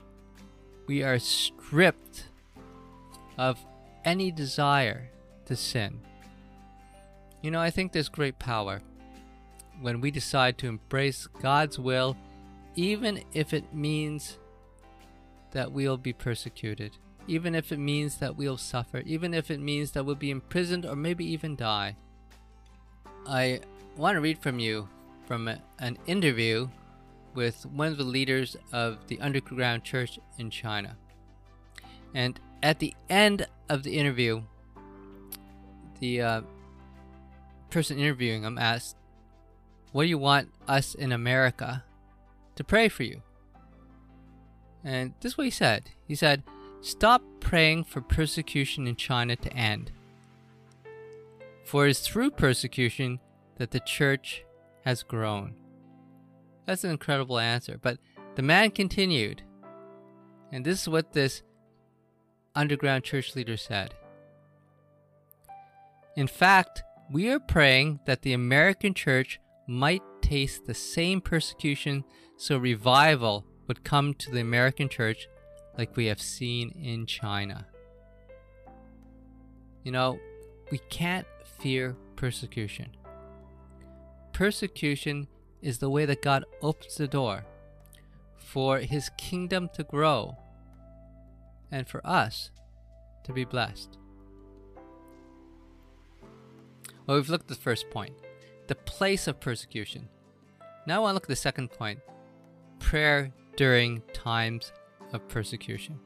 we 0.88 1.04
are 1.04 1.20
stripped 1.20 2.28
of 3.38 3.64
any 4.08 4.32
desire 4.32 5.10
to 5.46 5.56
sin. 5.56 6.00
You 7.42 7.52
know, 7.52 7.60
I 7.60 7.70
think 7.70 7.92
there's 7.92 8.08
great 8.08 8.40
power 8.40 8.82
when 9.82 10.00
we 10.00 10.12
decide 10.12 10.58
to 10.58 10.68
embrace 10.68 11.28
God's 11.42 11.78
will, 11.78 12.16
even 12.76 13.22
if 13.34 13.54
it 13.54 13.74
means 13.74 14.38
that 15.52 15.74
we'll 15.74 15.98
be 15.98 16.14
persecuted, 16.14 16.98
even 17.28 17.54
if 17.54 17.74
it 17.74 17.80
means 17.80 18.18
that 18.20 18.38
we'll 18.38 18.58
suffer, 18.58 19.00
even 19.06 19.34
if 19.34 19.52
it 19.52 19.60
means 19.60 19.92
that 19.92 20.06
we'll 20.06 20.16
be 20.16 20.32
imprisoned 20.32 20.86
or 20.86 20.96
maybe 20.96 21.26
even 21.26 21.58
die. 21.58 21.98
I 23.28 23.60
want 23.98 24.16
to 24.16 24.22
read 24.22 24.40
from 24.42 24.58
you 24.58 24.88
from 25.26 25.50
a, 25.50 25.62
an 25.80 25.98
interview 26.08 26.70
with 27.36 27.66
one 27.66 27.90
of 27.90 27.98
the 27.98 28.06
leaders 28.06 28.56
of 28.72 29.00
the 29.08 29.20
underground 29.20 29.84
church 29.84 30.18
in 30.38 30.50
China. 30.50 30.96
And 32.14 32.40
at 32.64 32.80
the 32.80 32.94
end 33.10 33.48
of 33.70 33.84
the 33.84 33.98
interview, 33.98 34.42
the 36.00 36.22
uh, 36.22 36.42
person 37.70 38.00
interviewing 38.00 38.44
him 38.44 38.58
asked, 38.58 38.96
What 39.92 40.04
do 40.04 40.10
you 40.10 40.18
want 40.18 40.50
us 40.68 40.96
in 40.96 41.12
America 41.12 41.84
to 42.56 42.64
pray 42.64 42.90
for 42.90 43.04
you? 43.04 43.22
And 44.84 45.14
this 45.22 45.34
is 45.34 45.38
what 45.38 45.46
he 45.46 45.52
said. 45.52 45.90
He 46.08 46.16
said, 46.16 46.44
Stop 46.82 47.22
praying 47.40 47.84
for 47.86 48.02
persecution 48.02 48.88
in 48.88 48.96
China 48.96 49.36
to 49.36 49.54
end. 49.54 49.92
For 51.64 51.86
it 51.86 51.92
is 51.92 52.00
through 52.00 52.32
persecution 52.32 53.20
that 53.58 53.72
the 53.72 53.80
church 53.82 54.44
has 54.86 55.04
grown. 55.04 55.56
That's 56.66 56.84
an 56.84 56.92
incredible 56.92 57.40
answer. 57.40 57.78
But 57.82 57.98
the 58.36 58.42
man 58.42 58.72
continued, 58.72 59.42
and 60.52 60.64
this 60.64 60.82
is 60.82 60.88
what 60.88 61.14
this 61.14 61.42
underground 62.58 63.04
church 63.04 63.36
leader 63.36 63.56
said. 63.56 63.94
In 66.16 66.28
fact, 66.28 66.84
we 67.12 67.30
are 67.30 67.40
praying 67.40 68.00
that 68.06 68.24
the 68.24 68.34
American 68.34 68.94
church 68.94 69.40
might 69.68 70.02
taste 70.22 70.66
the 70.66 70.74
same 70.74 71.22
persecution 71.22 72.04
so 72.36 72.58
revival 72.58 73.46
would 73.68 73.84
come 73.84 74.14
to 74.16 74.32
the 74.32 74.42
American 74.42 74.90
church 74.90 75.28
like 75.78 75.96
we 75.96 76.08
have 76.08 76.22
seen 76.22 76.72
in 76.72 77.06
China. 77.06 77.68
You 79.84 79.92
know, 79.92 80.20
we 80.72 80.80
can't 80.90 81.28
fear 81.60 81.96
persecution. 82.16 82.98
Persecution 84.34 85.28
is 85.62 85.78
the 85.78 85.90
way 85.90 86.06
that 86.06 86.22
God 86.22 86.46
opens 86.62 86.96
the 86.96 87.08
door 87.08 87.46
for 88.36 88.80
his 88.80 89.12
kingdom 89.18 89.70
to 89.74 89.84
grow 89.84 90.36
and 91.72 91.88
for 91.88 92.06
us 92.06 92.52
to 93.24 93.34
be 93.34 93.46
blessed. 93.46 93.98
Well, 97.06 97.18
we've 97.18 97.30
looked 97.30 97.50
at 97.52 97.58
the 97.58 97.64
first 97.64 97.90
point, 97.90 98.14
the 98.68 98.76
place 98.76 99.28
of 99.28 99.40
persecution. 99.40 100.10
Now 100.86 100.98
I 100.98 101.00
want 101.00 101.12
to 101.12 101.14
look 101.16 101.24
at 101.24 101.30
the 101.30 101.36
second 101.36 101.70
point, 101.70 102.00
prayer 102.80 103.32
during 103.56 104.02
times 104.14 104.72
of 105.14 105.28
persecution. 105.28 106.00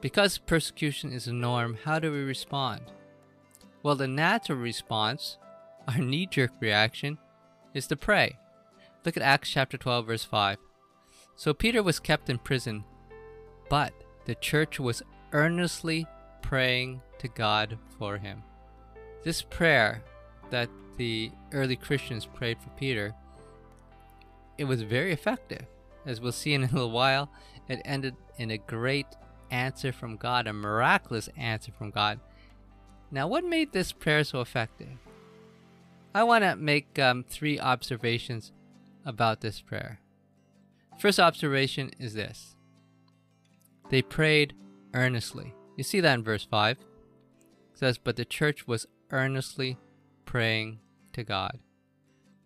Because 0.00 0.38
persecution 0.38 1.12
is 1.12 1.26
a 1.26 1.32
norm, 1.32 1.76
how 1.84 1.98
do 1.98 2.12
we 2.12 2.20
respond? 2.20 2.82
Well, 3.82 3.96
the 3.96 4.06
natural 4.06 4.58
response, 4.58 5.38
our 5.88 5.98
knee 5.98 6.26
jerk 6.26 6.52
reaction, 6.60 7.18
is 7.74 7.86
to 7.88 7.96
pray. 7.96 8.38
Look 9.04 9.16
at 9.16 9.22
Acts 9.22 9.50
chapter 9.50 9.76
12, 9.76 10.06
verse 10.06 10.24
5. 10.24 10.58
So 11.34 11.54
Peter 11.54 11.82
was 11.82 11.98
kept 11.98 12.28
in 12.28 12.38
prison, 12.38 12.84
but 13.68 13.92
the 14.24 14.34
church 14.34 14.78
was 14.78 15.02
earnestly 15.32 16.06
praying 16.42 17.00
to 17.18 17.28
God 17.28 17.78
for 17.98 18.18
him. 18.18 18.42
This 19.24 19.42
prayer 19.42 20.02
that 20.50 20.70
the 20.96 21.30
early 21.52 21.76
Christians 21.76 22.26
prayed 22.26 22.58
for 22.60 22.70
Peter, 22.70 23.14
it 24.56 24.64
was 24.64 24.82
very 24.82 25.12
effective. 25.12 25.66
As 26.06 26.20
we'll 26.20 26.32
see 26.32 26.54
in 26.54 26.64
a 26.64 26.68
little 26.72 26.90
while, 26.90 27.30
it 27.68 27.82
ended 27.84 28.16
in 28.38 28.50
a 28.50 28.58
great 28.58 29.06
answer 29.50 29.92
from 29.92 30.16
God, 30.16 30.46
a 30.46 30.52
miraculous 30.52 31.28
answer 31.36 31.72
from 31.72 31.90
God. 31.90 32.20
Now, 33.10 33.26
what 33.26 33.44
made 33.44 33.72
this 33.72 33.92
prayer 33.92 34.24
so 34.24 34.40
effective? 34.40 34.98
I 36.14 36.24
want 36.24 36.44
to 36.44 36.56
make 36.56 36.98
um, 36.98 37.24
three 37.28 37.60
observations 37.60 38.52
about 39.04 39.40
this 39.40 39.60
prayer. 39.60 40.00
First 40.98 41.20
observation 41.20 41.90
is 41.98 42.14
this 42.14 42.56
they 43.90 44.02
prayed 44.02 44.54
earnestly. 44.94 45.54
You 45.76 45.84
see 45.84 46.00
that 46.00 46.14
in 46.14 46.24
verse 46.24 46.44
5. 46.44 46.78
It 46.78 46.86
says, 47.74 47.98
But 47.98 48.16
the 48.16 48.24
church 48.24 48.66
was 48.66 48.86
earnestly 49.10 49.78
praying 50.24 50.80
to 51.12 51.24
God. 51.24 51.58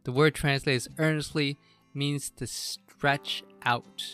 The 0.05 0.13
word 0.13 0.35
translates 0.35 0.89
earnestly 0.99 1.59
means 1.95 2.31
to 2.31 2.47
stretch 2.47 3.43
out. 3.65 4.05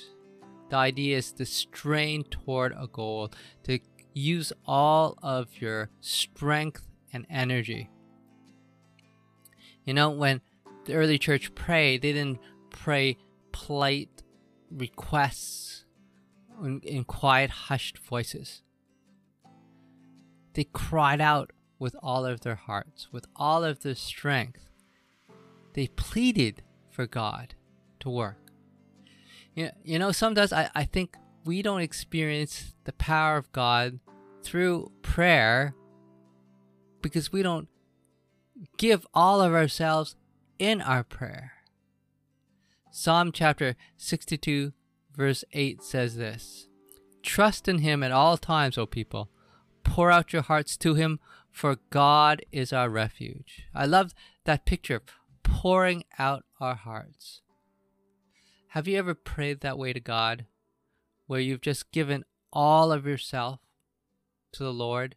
The 0.70 0.76
idea 0.76 1.16
is 1.18 1.32
to 1.32 1.46
strain 1.46 2.24
toward 2.24 2.72
a 2.78 2.86
goal, 2.86 3.32
to 3.64 3.78
use 4.12 4.52
all 4.66 5.18
of 5.22 5.60
your 5.60 5.90
strength 6.00 6.86
and 7.12 7.26
energy. 7.30 7.88
You 9.84 9.94
know, 9.94 10.10
when 10.10 10.42
the 10.84 10.94
early 10.94 11.18
church 11.18 11.54
prayed, 11.54 12.02
they 12.02 12.12
didn't 12.12 12.40
pray 12.70 13.16
polite 13.52 14.22
requests 14.70 15.67
in, 16.62 16.80
in 16.80 17.04
quiet, 17.04 17.50
hushed 17.50 17.98
voices. 17.98 18.62
They 20.54 20.64
cried 20.64 21.20
out 21.20 21.52
with 21.78 21.94
all 22.02 22.26
of 22.26 22.40
their 22.40 22.56
hearts, 22.56 23.08
with 23.12 23.26
all 23.36 23.64
of 23.64 23.82
their 23.82 23.94
strength. 23.94 24.68
They 25.74 25.88
pleaded 25.88 26.62
for 26.90 27.06
God 27.06 27.54
to 28.00 28.10
work. 28.10 28.52
You 29.54 29.66
know, 29.66 29.70
you 29.84 29.98
know 29.98 30.12
sometimes 30.12 30.52
I, 30.52 30.70
I 30.74 30.84
think 30.84 31.16
we 31.44 31.62
don't 31.62 31.80
experience 31.80 32.74
the 32.84 32.92
power 32.92 33.36
of 33.36 33.50
God 33.52 34.00
through 34.42 34.92
prayer 35.02 35.74
because 37.02 37.32
we 37.32 37.42
don't 37.42 37.68
give 38.76 39.06
all 39.14 39.40
of 39.40 39.52
ourselves 39.52 40.16
in 40.58 40.80
our 40.80 41.04
prayer. 41.04 41.52
Psalm 42.90 43.30
chapter 43.32 43.76
62, 43.96 44.72
verse 45.18 45.44
8 45.52 45.82
says 45.82 46.16
this 46.16 46.68
Trust 47.22 47.68
in 47.68 47.80
him 47.80 48.02
at 48.02 48.12
all 48.12 48.38
times, 48.38 48.78
O 48.78 48.86
people. 48.86 49.28
Pour 49.84 50.10
out 50.10 50.32
your 50.32 50.42
hearts 50.42 50.76
to 50.78 50.94
him, 50.94 51.18
for 51.50 51.78
God 51.90 52.42
is 52.52 52.72
our 52.72 52.88
refuge. 52.88 53.64
I 53.74 53.84
love 53.84 54.14
that 54.44 54.64
picture 54.64 54.96
of 54.96 55.02
pouring 55.42 56.04
out 56.18 56.44
our 56.60 56.76
hearts. 56.76 57.42
Have 58.68 58.86
you 58.86 58.96
ever 58.98 59.14
prayed 59.14 59.60
that 59.60 59.78
way 59.78 59.92
to 59.92 60.00
God, 60.00 60.46
where 61.26 61.40
you've 61.40 61.62
just 61.62 61.90
given 61.90 62.24
all 62.52 62.92
of 62.92 63.06
yourself 63.06 63.60
to 64.52 64.62
the 64.62 64.72
Lord? 64.72 65.16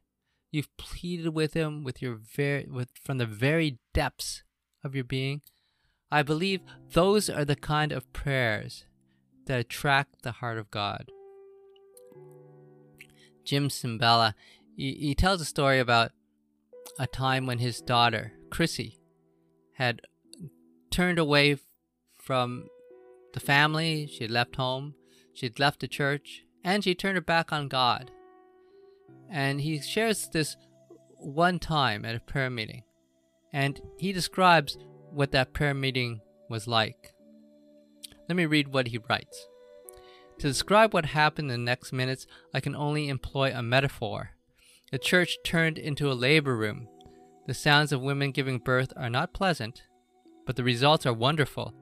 You've 0.52 0.76
pleaded 0.78 1.30
with 1.30 1.54
Him 1.54 1.84
with 1.84 2.02
your 2.02 2.16
very, 2.16 2.66
with 2.66 2.90
from 2.96 3.20
the 3.20 3.26
very 3.26 3.78
depths 3.94 4.44
of 4.84 4.96
your 4.96 5.04
being. 5.04 5.42
I 6.12 6.24
believe 6.24 6.62
those 6.92 7.30
are 7.30 7.46
the 7.46 7.56
kind 7.56 7.92
of 7.92 8.12
prayers 8.14 8.86
that 9.45 9.60
attract 9.60 10.23
the 10.23 10.32
heart 10.34 10.58
of 10.58 10.71
God. 10.71 11.12
Jim 13.43 13.69
Cymbala, 13.69 14.34
he, 14.75 14.93
he 14.93 15.15
tells 15.15 15.41
a 15.41 15.45
story 15.45 15.80
about 15.80 16.12
a 16.99 17.08
time 17.08 17.45
when 17.45 17.60
his 17.60 17.82
daughter, 17.82 18.34
Chrissy, 18.49 18.99
had 19.73 20.01
turned 20.91 21.19
away 21.19 21.58
from 22.21 22.67
the 23.34 23.39
family, 23.39 24.08
she 24.08 24.23
had 24.23 24.32
left 24.32 24.56
home, 24.58 24.95
she 25.34 25.45
had 25.45 25.60
left 25.60 25.80
the 25.80 25.88
church, 25.88 26.43
and 26.63 26.84
she 26.84 26.93
turned 26.93 27.15
her 27.15 27.21
back 27.21 27.51
on 27.51 27.67
God. 27.67 28.12
And 29.30 29.62
he 29.62 29.82
shares 29.82 30.30
this 30.32 30.58
one 31.17 31.60
time 31.60 32.06
at 32.06 32.15
a 32.15 32.19
prayer 32.19 32.49
meeting, 32.49 32.84
and 33.54 33.82
he 33.97 34.12
describes 34.12 34.77
what 35.10 35.32
that 35.32 35.54
prayer 35.54 35.73
meeting 35.73 36.21
was 36.49 36.67
like. 36.67 37.11
Let 38.32 38.38
me 38.38 38.46
read 38.46 38.70
what 38.70 38.88
he 38.88 38.98
writes. 39.10 39.50
To 40.39 40.48
describe 40.48 40.94
what 40.94 41.08
happened 41.08 41.52
in 41.52 41.60
the 41.60 41.65
next 41.65 41.91
minutes, 41.91 42.26
I 42.54 42.62
can 42.62 42.78
only 42.78 43.10
employ 43.10 43.52
a 43.54 43.62
metaphor. 43.62 44.30
The 44.89 45.00
church 45.00 45.38
turned 45.44 45.78
into 45.78 46.10
a 46.10 46.13
labor 46.13 46.56
room. 46.56 46.88
The 47.48 47.54
sounds 47.54 47.91
of 47.91 48.00
women 48.00 48.32
giving 48.32 48.60
birth 48.60 48.94
are 48.96 49.10
not 49.10 49.34
pleasant, 49.34 49.84
but 50.46 50.56
the 50.56 50.63
results 50.63 51.06
are 51.06 51.12
wonderful. 51.12 51.74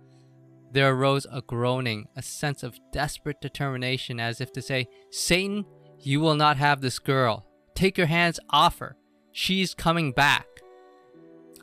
There 0.72 0.92
arose 0.92 1.28
a 1.32 1.44
groaning, 1.44 2.08
a 2.16 2.24
sense 2.24 2.64
of 2.64 2.80
desperate 2.92 3.42
determination, 3.42 4.20
as 4.20 4.42
if 4.42 4.52
to 4.54 4.62
say, 4.64 4.88
Satan, 5.12 5.66
you 6.00 6.20
will 6.20 6.34
not 6.34 6.58
have 6.58 6.82
this 6.82 6.98
girl. 6.98 7.46
Take 7.76 7.96
your 7.96 8.08
hands 8.08 8.40
off 8.50 8.80
her. 8.80 8.98
She's 9.32 9.76
coming 9.76 10.14
back. 10.14 10.48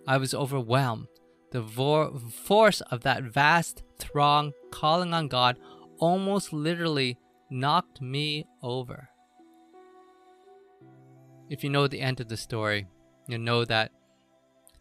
I 0.06 0.16
was 0.18 0.32
overwhelmed. 0.32 1.08
The 1.50 1.62
vo- 1.62 2.18
force 2.18 2.82
of 2.82 3.00
that 3.02 3.22
vast 3.22 3.82
throng 3.98 4.52
calling 4.76 5.14
on 5.14 5.26
God 5.26 5.58
almost 5.98 6.52
literally 6.52 7.18
knocked 7.48 8.02
me 8.02 8.44
over. 8.62 9.08
If 11.48 11.64
you 11.64 11.70
know 11.70 11.86
the 11.86 12.02
end 12.02 12.20
of 12.20 12.28
the 12.28 12.36
story, 12.36 12.86
you 13.26 13.38
know 13.38 13.64
that 13.64 13.90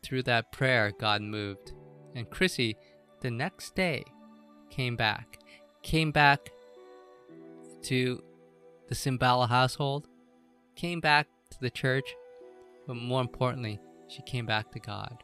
through 0.03 0.23
that 0.23 0.51
prayer, 0.51 0.91
God 0.99 1.21
moved. 1.21 1.71
And 2.13 2.29
Chrissy, 2.29 2.75
the 3.21 3.31
next 3.31 3.73
day, 3.73 4.03
came 4.69 4.97
back. 4.97 5.39
Came 5.81 6.11
back 6.11 6.49
to 7.83 8.21
the 8.89 8.95
Cymbala 8.95 9.47
household, 9.47 10.07
came 10.75 10.99
back 10.99 11.27
to 11.51 11.57
the 11.61 11.69
church, 11.69 12.15
but 12.85 12.95
more 12.95 13.21
importantly, 13.21 13.79
she 14.09 14.21
came 14.23 14.45
back 14.45 14.71
to 14.71 14.79
God. 14.79 15.23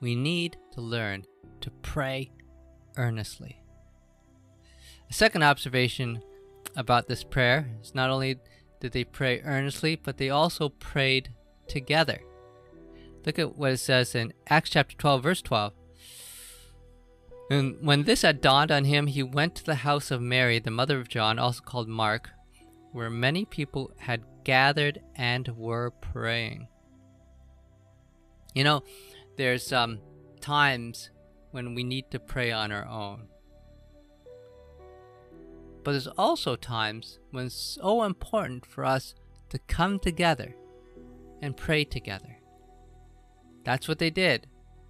We 0.00 0.14
need 0.14 0.56
to 0.72 0.80
learn 0.80 1.24
to 1.60 1.70
pray 1.82 2.30
earnestly. 2.96 3.62
A 5.08 5.12
second 5.12 5.42
observation 5.42 6.22
about 6.76 7.08
this 7.08 7.24
prayer 7.24 7.70
is 7.82 7.94
not 7.94 8.10
only 8.10 8.38
did 8.80 8.92
they 8.92 9.04
pray 9.04 9.40
earnestly, 9.42 9.96
but 9.96 10.16
they 10.16 10.30
also 10.30 10.68
prayed 10.68 11.30
together. 11.66 12.20
Look 13.26 13.38
at 13.38 13.56
what 13.56 13.72
it 13.72 13.78
says 13.78 14.14
in 14.14 14.32
Acts 14.48 14.70
chapter 14.70 14.96
12, 14.96 15.22
verse 15.22 15.42
12. 15.42 15.72
And 17.50 17.76
when 17.82 18.04
this 18.04 18.22
had 18.22 18.40
dawned 18.40 18.70
on 18.70 18.84
him, 18.84 19.08
he 19.08 19.22
went 19.22 19.56
to 19.56 19.64
the 19.64 19.76
house 19.76 20.10
of 20.10 20.22
Mary, 20.22 20.58
the 20.58 20.70
mother 20.70 20.98
of 20.98 21.08
John, 21.08 21.38
also 21.38 21.60
called 21.60 21.88
Mark, 21.88 22.30
where 22.92 23.10
many 23.10 23.44
people 23.44 23.92
had 23.98 24.22
gathered 24.44 25.00
and 25.16 25.48
were 25.56 25.90
praying. 25.90 26.68
You 28.54 28.64
know, 28.64 28.82
there's 29.36 29.72
um, 29.72 29.98
times 30.40 31.10
when 31.50 31.74
we 31.74 31.82
need 31.82 32.10
to 32.10 32.18
pray 32.20 32.52
on 32.52 32.72
our 32.72 32.86
own. 32.86 33.28
But 35.82 35.92
there's 35.92 36.06
also 36.06 36.56
times 36.56 37.18
when 37.30 37.46
it's 37.46 37.78
so 37.80 38.02
important 38.02 38.66
for 38.66 38.84
us 38.84 39.14
to 39.48 39.58
come 39.58 39.98
together 39.98 40.54
and 41.40 41.56
pray 41.56 41.84
together. 41.84 42.36
That's 43.64 43.88
what 43.88 43.98
they 43.98 44.10
did 44.10 44.46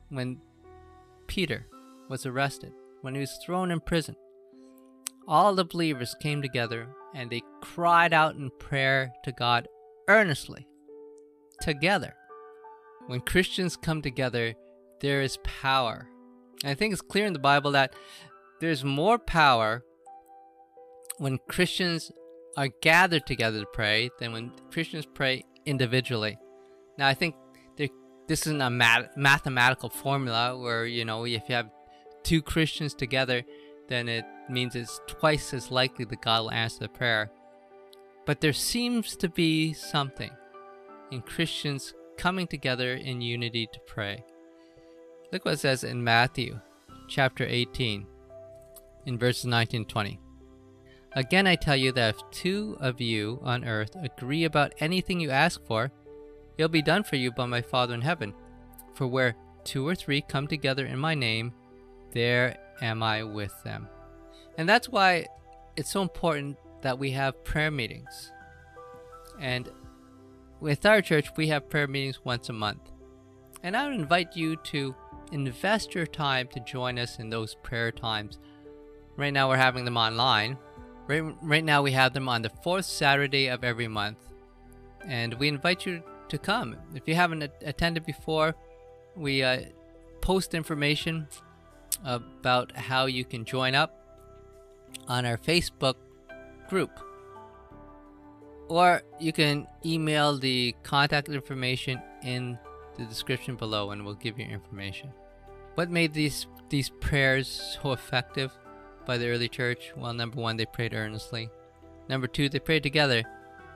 when 0.09 0.41
Peter 1.27 1.67
was 2.09 2.27
arrested, 2.27 2.73
when 3.03 3.15
he 3.15 3.21
was 3.21 3.39
thrown 3.45 3.71
in 3.71 3.81
prison. 3.81 4.17
All 5.29 5.55
the 5.55 5.65
believers 5.65 6.17
came 6.21 6.43
together 6.43 6.89
and 7.15 7.31
they 7.31 7.43
cried 7.61 8.13
out 8.13 8.35
in 8.35 8.51
prayer 8.59 9.13
to 9.25 9.33
God 9.33 9.69
earnestly. 10.09 10.67
together. 11.61 12.15
When 13.07 13.21
Christians 13.21 13.77
come 13.77 14.03
together, 14.03 14.55
there 15.01 15.23
is 15.23 15.39
power. 15.45 16.09
I 16.65 16.75
think 16.75 16.93
it's 16.93 17.03
clear 17.03 17.27
in 17.27 17.33
the 17.33 17.39
Bible 17.39 17.73
that 17.73 17.95
there's 18.61 18.85
more 18.85 19.19
power 19.19 19.83
when 21.19 21.39
Christians 21.49 22.13
are 22.57 22.69
gathered 22.83 23.27
together 23.27 23.61
to 23.61 23.67
pray 23.73 24.11
than 24.19 24.33
when 24.33 24.53
Christians 24.71 25.07
pray 25.07 25.45
individually. 25.65 26.39
Now, 26.99 27.09
I 27.09 27.15
think 27.15 27.35
there, 27.77 27.89
this 28.27 28.43
isn't 28.43 28.61
a 28.61 28.71
math, 28.71 29.17
mathematical 29.17 29.89
formula 29.89 30.59
where, 30.59 30.87
you 30.87 31.05
know, 31.05 31.25
if 31.25 31.49
you 31.49 31.55
have 31.55 31.71
two 32.23 32.43
Christians 32.43 32.95
together, 32.95 33.43
then 33.89 34.09
it 34.09 34.25
means 34.49 34.77
it's 34.77 35.01
twice 35.07 35.55
as 35.55 35.71
likely 35.71 36.05
that 36.05 36.23
God 36.23 36.43
will 36.43 36.51
answer 36.51 36.81
the 36.81 36.89
prayer. 36.89 37.31
But 38.27 38.41
there 38.41 38.53
seems 38.53 39.17
to 39.17 39.29
be 39.29 39.73
something 39.73 40.31
in 41.11 41.23
Christians 41.23 41.95
coming 42.19 42.47
together 42.47 42.95
in 42.95 43.21
unity 43.21 43.67
to 43.73 43.81
pray. 43.87 44.25
Look 45.33 45.45
what 45.45 45.55
it 45.55 45.61
says 45.61 45.85
in 45.85 46.03
Matthew 46.03 46.59
chapter 47.07 47.47
18 47.49 48.05
in 49.07 49.19
verses 49.19 49.45
19 49.45 49.85
20. 49.85 50.19
Again, 51.13 51.47
I 51.47 51.55
tell 51.55 51.77
you 51.77 51.93
that 51.93 52.17
if 52.17 52.31
two 52.33 52.77
of 52.81 53.01
you 53.01 53.39
on 53.45 53.65
earth 53.65 53.95
agree 54.03 54.43
about 54.43 54.75
anything 54.81 55.21
you 55.21 55.31
ask 55.31 55.65
for, 55.67 55.93
it'll 56.59 56.69
be 56.69 56.83
done 56.83 57.05
for 57.05 57.15
you 57.15 57.31
by 57.31 57.47
my 57.47 57.63
Father 57.63 57.95
in 57.95 58.01
heaven. 58.01 58.35
For 58.95 59.07
where 59.07 59.37
two 59.63 59.87
or 59.87 59.95
three 59.95 60.21
come 60.21 60.49
together 60.49 60.85
in 60.85 60.99
my 60.99 61.15
name, 61.15 61.53
there 62.13 62.57
am 62.83 63.01
I 63.01 63.23
with 63.23 63.55
them. 63.63 63.89
And 64.59 64.69
that's 64.69 64.89
why 64.89 65.27
it's 65.77 65.93
so 65.93 66.03
important 66.03 66.59
that 66.83 66.99
we 66.99 67.13
have 67.13 67.45
prayer 67.45 67.71
meetings. 67.71 68.33
And 69.39 69.69
with 70.59 70.85
our 70.85 71.01
church, 71.01 71.29
we 71.37 71.47
have 71.49 71.71
prayer 71.71 71.87
meetings 71.87 72.25
once 72.25 72.49
a 72.49 72.53
month. 72.53 72.91
And 73.63 73.77
I 73.77 73.87
would 73.87 73.95
invite 73.95 74.37
you 74.37 74.57
to 74.57 74.95
invest 75.33 75.95
your 75.95 76.07
time 76.07 76.49
to 76.49 76.61
join 76.61 76.99
us 76.99 77.19
in 77.19 77.31
those 77.31 77.55
prayer 77.63 77.93
times. 77.93 78.39
Right 79.17 79.33
now, 79.33 79.49
we're 79.49 79.57
having 79.57 79.85
them 79.85 79.97
online. 79.97 80.57
Right, 81.07 81.23
right 81.43 81.65
now, 81.65 81.83
we 81.83 81.93
have 81.93 82.13
them 82.13 82.29
on 82.29 82.43
the 82.43 82.51
fourth 82.63 82.85
Saturday 82.85 83.49
of 83.49 83.65
every 83.65 83.89
month. 83.89 84.19
And 85.07 85.35
we 85.35 85.49
invite 85.49 85.87
you 85.87 86.03
to 86.29 86.39
come. 86.39 86.77
If 86.95 87.09
you 87.09 87.15
haven't 87.15 87.43
attended 87.63 88.07
before, 88.07 88.55
we 89.17 89.43
uh, 89.43 89.63
post 90.21 90.55
information 90.55 91.27
about 92.05 92.77
how 92.77 93.07
you 93.07 93.25
can 93.25 93.45
join 93.45 93.75
up 93.75 93.97
on 95.09 95.27
our 95.27 95.37
Facebook 95.37 95.97
group. 96.69 96.91
Or 98.69 99.03
you 99.19 99.33
can 99.33 99.67
email 99.85 100.39
the 100.39 100.75
contact 100.83 101.29
information 101.29 102.01
in 102.23 102.59
the 102.97 103.05
description 103.05 103.57
below 103.57 103.91
and 103.91 104.05
we'll 104.05 104.15
give 104.15 104.39
you 104.39 104.47
information. 104.47 105.11
What 105.75 105.91
made 105.91 106.13
these 106.13 106.47
these 106.69 106.89
prayers 106.89 107.79
so 107.83 107.93
effective 107.93 108.53
by 109.07 109.19
the 109.19 109.29
early 109.29 109.49
church? 109.49 109.93
Well, 109.97 110.13
number 110.13 110.41
one, 110.41 110.57
they 110.57 110.67
prayed 110.67 110.95
earnestly. 110.95 111.51
Number 112.09 112.27
two, 112.27 112.49
they 112.49 112.59
prayed 112.59 112.83
together. 112.83 113.23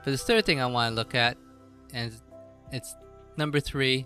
But 0.03 0.11
the 0.11 0.17
third 0.17 0.45
thing 0.45 0.61
I 0.61 0.65
want 0.65 0.91
to 0.91 0.95
look 0.95 1.15
at, 1.15 1.37
and 1.93 2.13
it's 2.71 2.95
number 3.37 3.59
three, 3.59 4.05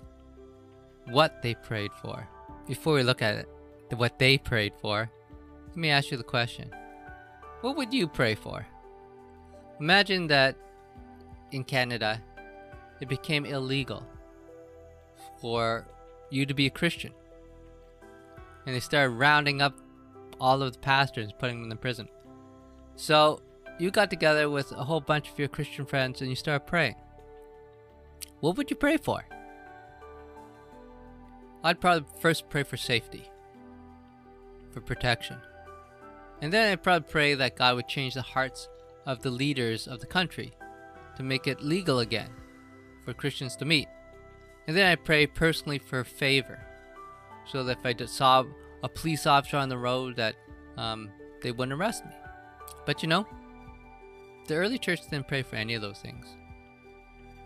what 1.10 1.42
they 1.42 1.56
prayed 1.56 1.92
for. 2.02 2.28
Before 2.68 2.94
we 2.94 3.04
look 3.04 3.22
at 3.22 3.36
it, 3.36 3.50
what 3.98 4.20
they 4.20 4.38
prayed 4.38 4.74
for, 4.82 5.10
let 5.68 5.78
me 5.78 5.90
ask 5.90 6.12
you 6.12 6.18
the 6.18 6.24
question 6.24 6.72
What 7.62 7.76
would 7.78 7.94
you 7.94 8.08
pray 8.08 8.36
for? 8.36 8.66
Imagine 9.80 10.28
that 10.28 10.56
in 11.52 11.64
Canada, 11.64 12.22
it 13.00 13.08
became 13.08 13.46
illegal 13.46 14.06
for 15.40 15.88
you 16.30 16.46
to 16.46 16.54
be 16.54 16.68
a 16.68 16.70
Christian. 16.70 17.14
And 18.70 18.76
they 18.76 18.82
started 18.82 19.16
rounding 19.16 19.64
up 19.64 19.76
all 20.40 20.62
of 20.62 20.74
the 20.74 20.78
pastors, 20.78 21.32
putting 21.40 21.60
them 21.60 21.72
in 21.72 21.78
prison. 21.80 22.08
So 22.98 23.42
you 23.80 23.90
got 23.90 24.12
together 24.12 24.48
with 24.48 24.72
a 24.74 24.84
whole 24.84 25.02
bunch 25.02 25.28
of 25.28 25.40
your 25.40 25.48
Christian 25.48 25.88
friends 25.88 26.22
and 26.22 26.30
you 26.30 26.36
started 26.36 26.68
praying. 26.68 26.94
What 28.42 28.58
would 28.58 28.70
you 28.70 28.76
pray 28.76 28.98
for? 28.98 29.26
I'd 31.64 31.82
probably 31.82 32.08
first 32.22 32.48
pray 32.52 32.62
for 32.62 32.78
safety, 32.78 33.32
for 34.70 34.82
protection. 34.82 35.38
And 36.44 36.54
then 36.54 36.72
I'd 36.72 36.84
probably 36.84 37.10
pray 37.10 37.34
that 37.34 37.56
God 37.56 37.76
would 37.76 37.88
change 37.88 38.14
the 38.14 38.22
hearts 38.22 38.70
of 39.08 39.24
the 39.24 39.32
leaders 39.32 39.88
of 39.88 40.00
the 40.00 40.06
country 40.06 40.54
to 41.18 41.24
make 41.24 41.48
it 41.48 41.64
legal 41.64 42.02
again 42.02 42.30
for 43.04 43.16
Christians 43.16 43.56
to 43.56 43.66
meet. 43.66 43.88
And 44.68 44.78
then 44.78 44.86
I'd 44.86 45.06
pray 45.06 45.26
personally 45.26 45.80
for 45.80 46.04
favor, 46.04 46.60
so 47.52 47.64
that 47.64 47.80
if 47.84 47.86
I 47.86 48.06
saw 48.06 48.46
a 48.84 48.90
police 48.90 49.26
officer 49.26 49.58
on 49.58 49.70
the 49.70 49.78
road, 49.78 50.16
that 50.16 50.36
um, 50.78 51.10
they 51.42 51.52
wouldn't 51.52 51.80
arrest 51.80 52.06
me. 52.06 52.12
But 52.86 53.02
you 53.02 53.10
know, 53.10 53.28
the 54.48 54.56
early 54.56 54.78
church 54.78 55.02
didn't 55.10 55.28
pray 55.28 55.44
for 55.44 55.56
any 55.56 55.74
of 55.74 55.82
those 55.82 56.00
things. 56.00 56.26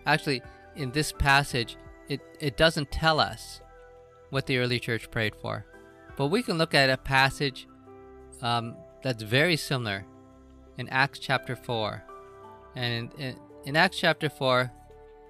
Actually, 0.06 0.42
in 0.76 0.92
this 0.92 1.12
passage, 1.12 1.78
it, 2.10 2.22
it 2.40 2.58
doesn't 2.58 2.92
tell 2.92 3.20
us 3.20 3.62
what 4.30 4.46
the 4.46 4.58
early 4.58 4.80
church 4.80 5.10
prayed 5.12 5.36
for. 5.36 5.66
But 6.18 6.28
we 6.28 6.44
can 6.44 6.58
look 6.58 6.74
at 6.74 6.90
a 6.90 6.98
passage 6.98 7.68
um, 8.42 8.76
that's 9.02 9.24
very 9.24 9.56
similar 9.56 10.06
in 10.78 10.90
Acts 10.90 11.20
chapter 11.20 11.56
4. 11.56 12.04
And 12.76 13.14
in, 13.18 13.36
in 13.66 13.76
Acts 13.76 14.00
chapter 14.00 14.30
4, 14.30 14.72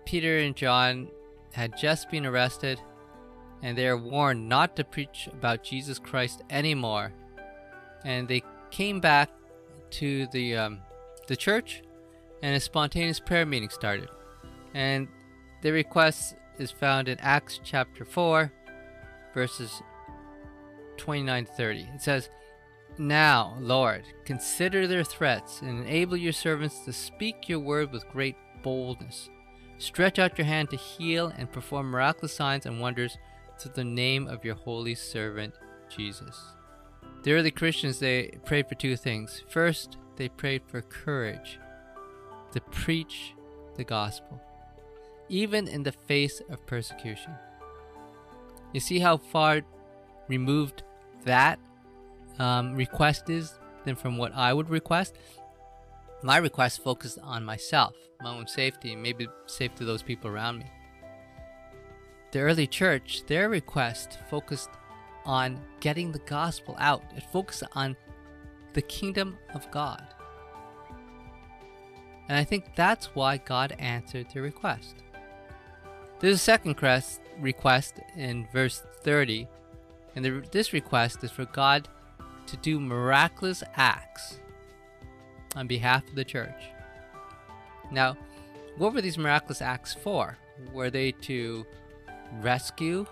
Peter 0.06 0.40
and 0.40 0.56
John 0.56 1.10
had 1.54 1.78
just 1.78 2.10
been 2.10 2.26
arrested 2.26 2.80
and 3.64 3.78
they 3.78 3.88
are 3.88 3.98
warned 3.98 4.48
not 4.48 4.76
to 4.76 4.84
preach 4.84 5.28
about 5.32 5.64
Jesus 5.64 5.98
Christ 5.98 6.44
anymore. 6.50 7.14
And 8.04 8.28
they 8.28 8.44
came 8.70 9.00
back 9.00 9.30
to 9.92 10.28
the, 10.28 10.58
um, 10.58 10.80
the 11.28 11.38
church 11.38 11.82
and 12.42 12.56
a 12.56 12.60
spontaneous 12.60 13.22
prayer 13.22 13.46
meeting 13.46 13.70
started. 13.70 14.10
And 14.74 15.08
the 15.62 15.72
request 15.72 16.36
is 16.60 16.72
found 16.72 17.08
in 17.08 17.18
Acts 17.22 17.62
chapter 17.64 18.04
4, 18.04 18.52
verses 19.34 19.82
29 20.98 21.46
30. 21.46 21.90
It 21.96 22.02
says, 22.02 22.30
now, 22.98 23.58
Lord, 23.60 24.04
consider 24.24 24.86
their 24.86 25.04
threats 25.04 25.62
and 25.62 25.80
enable 25.80 26.18
your 26.18 26.34
servants 26.34 26.82
to 26.86 26.94
speak 26.94 27.50
your 27.50 27.60
word 27.60 27.92
with 27.92 28.08
great 28.10 28.36
boldness. 28.62 29.30
Stretch 29.80 30.20
out 30.20 30.38
your 30.38 30.46
hand 30.46 30.70
to 30.70 30.78
heal 30.78 31.34
and 31.36 31.52
perform 31.52 31.88
miraculous 31.88 32.36
signs 32.36 32.68
and 32.68 32.80
wonders 32.80 33.18
through 33.60 33.74
the 33.76 33.84
name 33.84 34.28
of 34.28 34.44
your 34.44 34.56
holy 34.56 34.96
servant, 34.96 35.54
Jesus. 35.90 36.42
The 37.24 37.34
early 37.34 37.52
Christians, 37.52 38.00
they 38.00 38.38
prayed 38.46 38.68
for 38.68 38.76
two 38.76 38.98
things. 38.98 39.44
First, 39.50 39.98
they 40.18 40.30
prayed 40.30 40.64
for 40.68 40.82
courage 40.82 41.60
to 42.52 42.62
preach 42.62 43.34
the 43.76 43.84
gospel, 43.84 44.42
even 45.30 45.68
in 45.68 45.84
the 45.84 45.92
face 45.92 46.42
of 46.50 46.66
persecution. 46.66 47.34
You 48.74 48.80
see 48.80 49.00
how 49.00 49.18
far 49.18 49.62
removed 50.28 50.84
that 51.26 51.60
um, 52.40 52.76
request 52.76 53.30
is 53.30 53.58
than 53.86 53.96
from 53.96 54.18
what 54.18 54.34
I 54.36 54.54
would 54.54 54.70
request. 54.70 55.16
My 56.24 56.38
request 56.38 56.84
focused 56.84 57.20
on 57.22 57.44
myself, 57.44 57.96
my 58.22 58.36
own 58.36 58.48
safety, 58.48 58.94
and 58.94 59.02
maybe 59.02 59.28
safety 59.46 59.84
of 59.84 59.88
those 59.88 60.04
people 60.04 60.30
around 60.30 60.60
me. 60.60 60.66
The 62.34 62.40
early 62.40 62.66
church, 62.66 63.24
their 63.28 63.48
request 63.48 64.18
focused 64.28 64.72
on 65.24 65.62
getting 65.82 66.12
the 66.12 66.18
gospel 66.18 66.76
out. 66.80 67.04
It 67.16 67.24
focused 67.32 67.62
on 67.76 67.96
the 68.74 68.82
kingdom 68.82 69.38
of 69.54 69.70
God. 69.70 70.04
And 72.28 72.36
I 72.36 72.44
think 72.44 72.74
that's 72.76 73.14
why 73.14 73.38
God 73.38 73.76
answered 73.78 74.32
their 74.34 74.42
request. 74.42 74.96
There's 76.20 76.38
a 76.38 76.40
second 76.40 76.82
request 77.40 78.00
in 78.16 78.48
verse 78.52 78.82
30, 79.04 79.48
and 80.16 80.26
this 80.52 80.74
request 80.74 81.24
is 81.24 81.30
for 81.30 81.46
God 81.46 81.88
to 82.48 82.58
do 82.58 82.80
miraculous 82.80 83.62
acts 83.76 84.40
on 85.56 85.68
behalf 85.68 86.08
of 86.08 86.16
the 86.16 86.26
church. 86.26 86.64
Now, 87.92 88.18
what 88.80 88.96
were 88.96 89.02
these 89.02 89.20
miraculous 89.20 89.62
acts 89.62 89.94
for? 89.94 90.40
Were 90.74 90.90
they 90.90 91.12
to 91.12 91.64
rescue 92.42 93.06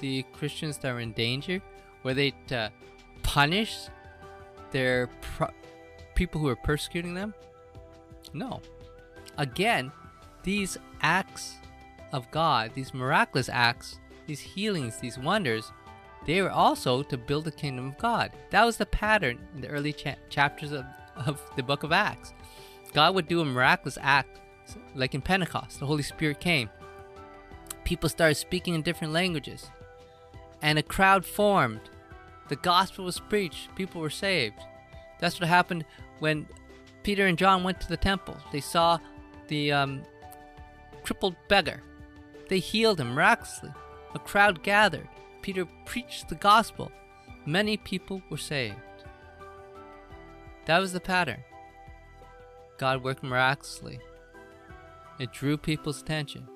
the 0.00 0.24
Christians 0.32 0.78
that 0.78 0.88
are 0.90 1.00
in 1.00 1.12
danger? 1.12 1.62
Were 2.02 2.14
they 2.14 2.32
to 2.48 2.70
punish 3.22 3.88
their 4.70 5.08
people 6.14 6.40
who 6.40 6.48
are 6.48 6.56
persecuting 6.56 7.14
them? 7.14 7.34
No. 8.32 8.60
Again, 9.38 9.92
these 10.42 10.76
acts 11.00 11.56
of 12.12 12.30
God, 12.30 12.72
these 12.74 12.92
miraculous 12.92 13.48
acts, 13.48 13.98
these 14.26 14.40
healings, 14.40 14.98
these 14.98 15.18
wonders, 15.18 15.72
they 16.26 16.40
were 16.42 16.50
also 16.50 17.02
to 17.02 17.16
build 17.16 17.44
the 17.44 17.52
kingdom 17.52 17.88
of 17.88 17.98
God. 17.98 18.32
That 18.50 18.64
was 18.64 18.76
the 18.76 18.86
pattern 18.86 19.38
in 19.54 19.60
the 19.60 19.68
early 19.68 19.92
cha- 19.92 20.16
chapters 20.28 20.72
of, 20.72 20.84
of 21.16 21.40
the 21.56 21.62
book 21.62 21.82
of 21.82 21.92
Acts. 21.92 22.32
God 22.92 23.14
would 23.14 23.28
do 23.28 23.40
a 23.40 23.44
miraculous 23.44 23.98
act 24.00 24.40
like 24.94 25.14
in 25.14 25.20
Pentecost, 25.20 25.80
the 25.80 25.86
Holy 25.86 26.02
Spirit 26.02 26.40
came. 26.40 26.70
People 27.92 28.08
started 28.08 28.36
speaking 28.36 28.72
in 28.72 28.80
different 28.80 29.12
languages, 29.12 29.70
and 30.62 30.78
a 30.78 30.82
crowd 30.82 31.26
formed. 31.26 31.90
The 32.48 32.56
gospel 32.56 33.04
was 33.04 33.20
preached, 33.20 33.68
people 33.76 34.00
were 34.00 34.08
saved. 34.08 34.58
That's 35.20 35.38
what 35.38 35.50
happened 35.50 35.84
when 36.18 36.46
Peter 37.02 37.26
and 37.26 37.36
John 37.36 37.64
went 37.64 37.82
to 37.82 37.88
the 37.90 37.98
temple. 37.98 38.38
They 38.50 38.62
saw 38.62 38.98
the 39.48 39.72
um, 39.72 40.04
crippled 41.02 41.36
beggar. 41.48 41.82
They 42.48 42.60
healed 42.60 42.98
him 42.98 43.12
miraculously. 43.12 43.74
A 44.14 44.18
crowd 44.18 44.62
gathered. 44.62 45.10
Peter 45.42 45.66
preached 45.84 46.30
the 46.30 46.36
gospel. 46.36 46.90
Many 47.44 47.76
people 47.76 48.22
were 48.30 48.38
saved. 48.38 49.04
That 50.64 50.78
was 50.78 50.94
the 50.94 51.00
pattern. 51.00 51.44
God 52.78 53.04
worked 53.04 53.22
miraculously. 53.22 54.00
It 55.18 55.30
drew 55.30 55.58
people's 55.58 56.00
attention. 56.00 56.48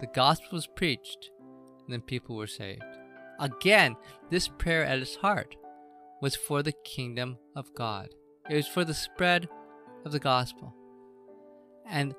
The 0.00 0.06
gospel 0.06 0.50
was 0.52 0.66
preached, 0.66 1.30
and 1.84 1.92
then 1.92 2.02
people 2.02 2.36
were 2.36 2.46
saved. 2.46 2.82
Again, 3.38 3.96
this 4.30 4.48
prayer 4.48 4.84
at 4.84 4.98
its 4.98 5.16
heart 5.16 5.56
was 6.20 6.36
for 6.36 6.62
the 6.62 6.74
kingdom 6.84 7.38
of 7.54 7.74
God. 7.74 8.08
It 8.48 8.56
was 8.56 8.68
for 8.68 8.84
the 8.84 8.94
spread 8.94 9.48
of 10.04 10.12
the 10.12 10.18
gospel. 10.18 10.74
And 11.86 12.14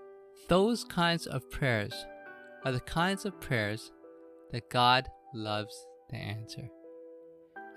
those 0.48 0.84
kinds 0.84 1.26
of 1.26 1.50
prayers 1.50 2.06
are 2.64 2.72
the 2.72 2.80
kinds 2.80 3.26
of 3.26 3.40
prayers 3.40 3.92
that 4.52 4.70
God 4.70 5.08
loves 5.34 5.86
to 6.10 6.16
answer. 6.16 6.70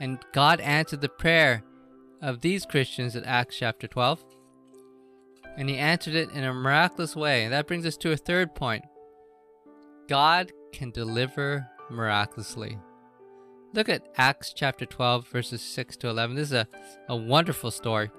And 0.00 0.18
God 0.32 0.60
answered 0.60 1.00
the 1.00 1.08
prayer 1.08 1.62
of 2.22 2.40
these 2.40 2.66
Christians 2.66 3.16
in 3.16 3.24
Acts 3.24 3.56
chapter 3.56 3.86
12. 3.86 4.24
And 5.56 5.68
he 5.68 5.76
answered 5.76 6.14
it 6.14 6.30
in 6.30 6.44
a 6.44 6.54
miraculous 6.54 7.16
way. 7.16 7.44
And 7.44 7.52
that 7.52 7.66
brings 7.66 7.84
us 7.84 7.96
to 7.98 8.12
a 8.12 8.16
third 8.16 8.54
point 8.54 8.84
God 10.08 10.52
can 10.72 10.90
deliver 10.90 11.68
miraculously. 11.90 12.78
Look 13.74 13.90
at 13.90 14.08
Acts 14.16 14.54
chapter 14.54 14.86
12, 14.86 15.28
verses 15.28 15.60
6 15.60 15.98
to 15.98 16.08
11. 16.08 16.34
This 16.34 16.48
is 16.48 16.54
a, 16.54 16.68
a 17.10 17.16
wonderful 17.16 17.70
story. 17.70 18.10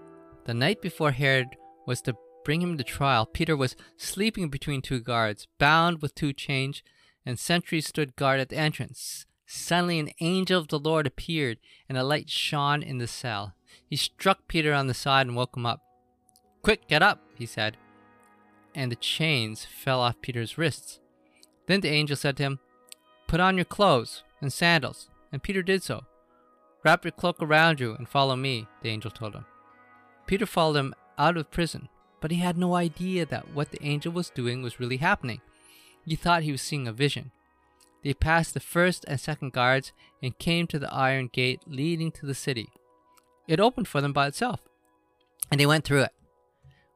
The 0.45 0.53
night 0.53 0.83
before 0.83 1.11
Herod 1.11 1.47
was 1.87 2.01
to 2.01 2.15
bring 2.45 2.61
him 2.61 2.77
to 2.77 2.83
trial, 2.83 3.25
Peter 3.25 3.57
was 3.57 3.75
sleeping 3.97 4.49
between 4.49 4.83
two 4.83 4.99
guards, 4.99 5.47
bound 5.57 6.01
with 6.01 6.13
two 6.13 6.31
chains, 6.31 6.83
and 7.25 7.39
sentries 7.39 7.87
stood 7.87 8.15
guard 8.15 8.39
at 8.39 8.49
the 8.49 8.57
entrance. 8.57 9.25
Suddenly, 9.47 9.97
an 9.97 10.11
angel 10.21 10.61
of 10.61 10.67
the 10.67 10.79
Lord 10.79 11.07
appeared, 11.07 11.57
and 11.87 11.97
a 11.97 12.03
light 12.03 12.29
shone 12.29 12.83
in 12.83 12.99
the 12.99 13.07
cell. 13.07 13.55
He 13.87 13.95
struck 13.95 14.47
Peter 14.47 14.73
on 14.73 14.85
the 14.85 14.93
side 14.93 15.25
and 15.25 15.35
woke 15.35 15.57
him 15.57 15.65
up. 15.65 15.81
Quick, 16.61 16.87
get 16.87 17.01
up, 17.01 17.23
he 17.35 17.47
said. 17.47 17.77
And 18.75 18.91
the 18.91 18.95
chains 18.95 19.65
fell 19.65 20.01
off 20.01 20.21
Peter's 20.21 20.55
wrists. 20.55 20.99
Then 21.69 21.81
the 21.81 21.89
angel 21.89 22.15
said 22.15 22.35
to 22.37 22.43
him, 22.43 22.59
Put 23.27 23.39
on 23.39 23.55
your 23.55 23.63
clothes 23.63 24.23
and 24.41 24.51
sandals. 24.51 25.07
And 25.31 25.43
Peter 25.43 25.61
did 25.61 25.83
so. 25.83 26.03
Wrap 26.83 27.05
your 27.05 27.11
cloak 27.11 27.37
around 27.39 27.79
you 27.79 27.93
and 27.93 28.09
follow 28.09 28.35
me, 28.35 28.65
the 28.81 28.89
angel 28.89 29.11
told 29.11 29.35
him. 29.35 29.45
Peter 30.25 30.47
followed 30.47 30.79
him 30.79 30.95
out 31.19 31.37
of 31.37 31.51
prison, 31.51 31.87
but 32.21 32.31
he 32.31 32.37
had 32.37 32.57
no 32.57 32.73
idea 32.73 33.23
that 33.27 33.53
what 33.53 33.69
the 33.69 33.83
angel 33.85 34.11
was 34.11 34.31
doing 34.31 34.63
was 34.63 34.79
really 34.79 34.97
happening. 34.97 35.41
He 36.03 36.15
thought 36.15 36.41
he 36.41 36.51
was 36.51 36.63
seeing 36.63 36.87
a 36.87 36.91
vision. 36.91 37.29
They 38.03 38.15
passed 38.15 38.55
the 38.55 38.59
first 38.59 39.05
and 39.07 39.19
second 39.19 39.53
guards 39.53 39.91
and 40.23 40.39
came 40.39 40.65
to 40.67 40.79
the 40.79 40.91
iron 40.91 41.29
gate 41.31 41.61
leading 41.67 42.11
to 42.13 42.25
the 42.25 42.33
city. 42.33 42.69
It 43.47 43.59
opened 43.59 43.87
for 43.87 44.01
them 44.01 44.13
by 44.13 44.25
itself, 44.25 44.61
and 45.51 45.59
they 45.59 45.67
went 45.67 45.85
through 45.85 46.01
it. 46.01 46.13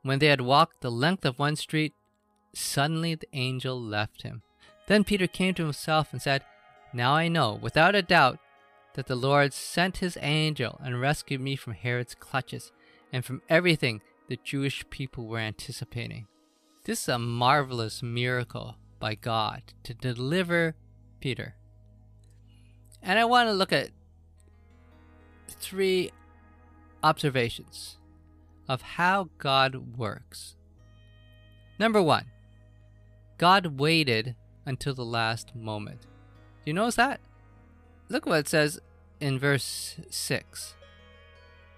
When 0.02 0.18
they 0.18 0.28
had 0.28 0.42
walked 0.42 0.82
the 0.82 0.90
length 0.90 1.26
of 1.26 1.38
one 1.38 1.58
street, 1.58 1.94
suddenly 2.56 3.14
the 3.14 3.28
angel 3.34 3.80
left 3.80 4.24
him. 4.24 4.42
Then 4.88 5.04
Peter 5.04 5.28
came 5.28 5.54
to 5.56 5.64
himself 5.64 6.12
and 6.12 6.22
said, 6.22 6.44
Now 6.94 7.14
I 7.14 7.28
know, 7.28 7.54
without 7.54 7.96
a 7.96 8.02
doubt, 8.02 8.40
that 8.96 9.08
the 9.08 9.16
Lord 9.16 9.54
sent 9.54 9.98
his 9.98 10.18
angel 10.22 10.80
and 10.84 11.02
rescued 11.02 11.42
me 11.42 11.56
from 11.56 11.74
Herod's 11.74 12.16
clutches 12.16 12.72
and 13.12 13.26
from 13.26 13.42
everything 13.50 14.02
the 14.28 14.38
Jewish 14.44 14.86
people 14.90 15.28
were 15.28 15.40
anticipating. 15.40 16.28
This 16.86 17.04
is 17.04 17.10
a 17.10 17.20
marvelous 17.20 18.04
miracle 18.04 18.76
by 19.00 19.16
God 19.16 19.64
to 19.84 19.94
deliver 19.94 20.76
Peter. 21.20 21.56
And 23.02 23.20
I 23.20 23.26
want 23.26 23.48
to 23.50 23.54
look 23.54 23.74
at 23.74 23.90
three 25.48 26.12
observations 27.04 27.98
of 28.68 28.82
how 28.82 29.30
God 29.38 29.98
works. 29.98 30.56
Number 31.80 32.02
one, 32.02 32.26
God 33.38 33.80
waited 33.80 34.36
until 34.66 34.94
the 34.94 35.06
last 35.06 35.56
moment. 35.56 36.02
Do 36.02 36.70
you 36.70 36.74
notice 36.74 36.96
that? 36.96 37.20
Look 38.10 38.26
what 38.26 38.40
it 38.40 38.48
says 38.48 38.80
in 39.20 39.40
verse 39.40 39.98
6. 40.10 40.76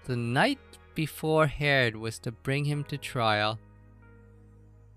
The 0.04 0.16
night 0.16 0.58
before 0.94 1.46
Herod 1.46 1.96
was 1.96 2.18
to 2.20 2.32
bring 2.32 2.64
him 2.64 2.84
to 2.84 2.98
trial, 2.98 3.58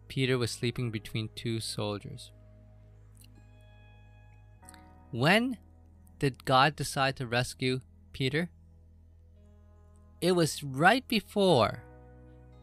Peter 0.08 0.38
was 0.38 0.52
sleeping 0.52 0.92
between 0.92 1.30
two 1.36 1.60
soldiers. 1.60 2.32
When 5.12 5.58
did 6.20 6.46
God 6.46 6.76
decide 6.76 7.16
to 7.18 7.28
rescue 7.28 7.82
Peter? 8.14 8.50
It 10.22 10.34
was 10.34 10.64
right 10.64 11.08
before 11.08 11.84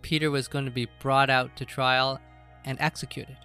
Peter 0.02 0.30
was 0.30 0.46
going 0.46 0.66
to 0.66 0.70
be 0.70 0.88
brought 1.00 1.30
out 1.30 1.56
to 1.56 1.64
trial 1.64 2.20
and 2.64 2.76
executed. 2.80 3.36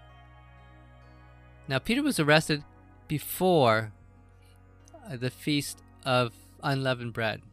Now, 1.71 1.79
Peter 1.79 2.03
was 2.03 2.19
arrested 2.19 2.65
before 3.07 3.93
uh, 5.09 5.15
the 5.15 5.29
Feast 5.29 5.81
of 6.05 6.33
Unleavened 6.61 7.13
Bread. 7.13 7.43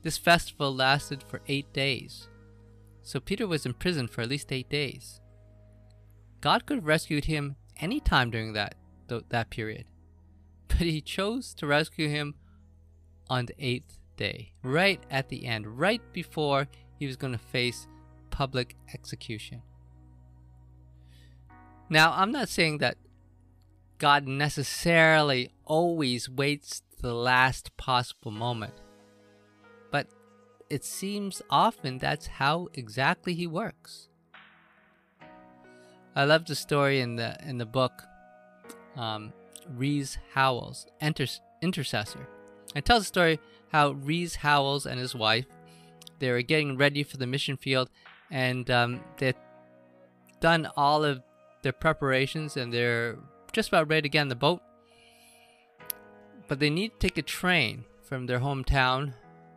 This 0.00 0.16
festival 0.16 0.74
lasted 0.74 1.22
for 1.22 1.42
eight 1.46 1.70
days. 1.74 2.28
So 3.02 3.20
Peter 3.20 3.46
was 3.46 3.66
in 3.66 3.74
prison 3.74 4.08
for 4.08 4.22
at 4.22 4.30
least 4.30 4.50
eight 4.52 4.70
days. 4.70 5.20
God 6.40 6.64
could 6.64 6.78
have 6.78 6.86
rescued 6.86 7.26
him 7.26 7.56
any 7.78 8.00
time 8.00 8.30
during 8.30 8.54
that, 8.54 8.74
th- 9.10 9.24
that 9.28 9.50
period. 9.50 9.84
But 10.68 10.78
he 10.78 11.02
chose 11.02 11.52
to 11.56 11.66
rescue 11.66 12.08
him 12.08 12.36
on 13.28 13.44
the 13.44 13.54
eighth 13.58 13.98
day, 14.16 14.54
right 14.62 15.02
at 15.10 15.28
the 15.28 15.44
end, 15.44 15.78
right 15.78 16.00
before 16.14 16.68
he 16.98 17.06
was 17.06 17.16
going 17.16 17.34
to 17.34 17.38
face 17.38 17.86
public 18.30 18.76
execution. 18.94 19.60
Now, 21.90 22.14
I'm 22.16 22.32
not 22.32 22.48
saying 22.48 22.78
that 22.78 22.96
God 24.02 24.26
necessarily 24.26 25.52
always 25.64 26.28
waits 26.28 26.82
the 27.00 27.14
last 27.14 27.76
possible 27.76 28.32
moment, 28.32 28.74
but 29.92 30.08
it 30.68 30.84
seems 30.84 31.40
often 31.48 31.98
that's 31.98 32.26
how 32.26 32.66
exactly 32.74 33.32
he 33.32 33.46
works. 33.46 34.08
I 36.16 36.24
love 36.24 36.46
the 36.46 36.56
story 36.56 37.00
in 37.00 37.14
the 37.14 37.36
in 37.46 37.58
the 37.58 37.64
book, 37.64 37.92
um, 38.96 39.32
Rees 39.76 40.18
Howells, 40.34 40.88
Inter- 41.00 41.38
Intercessor. 41.62 42.26
It 42.74 42.84
tells 42.84 43.02
the 43.02 43.06
story 43.06 43.38
how 43.70 43.92
Rees 43.92 44.34
Howells 44.34 44.84
and 44.84 44.98
his 44.98 45.14
wife 45.14 45.46
they 46.18 46.32
were 46.32 46.42
getting 46.42 46.76
ready 46.76 47.04
for 47.04 47.18
the 47.18 47.28
mission 47.28 47.56
field, 47.56 47.88
and 48.32 48.68
um, 48.68 49.00
they'd 49.18 49.36
done 50.40 50.68
all 50.76 51.04
of 51.04 51.22
their 51.62 51.72
preparations, 51.72 52.56
and 52.56 52.74
they're 52.74 53.16
just 53.52 53.68
about 53.68 53.88
ready 53.88 54.02
to 54.02 54.08
get 54.08 54.20
on 54.22 54.28
the 54.28 54.34
boat. 54.34 54.62
But 56.48 56.58
they 56.58 56.70
need 56.70 56.92
to 56.92 56.98
take 56.98 57.18
a 57.18 57.22
train 57.22 57.84
from 58.02 58.26
their 58.26 58.40
hometown 58.40 59.14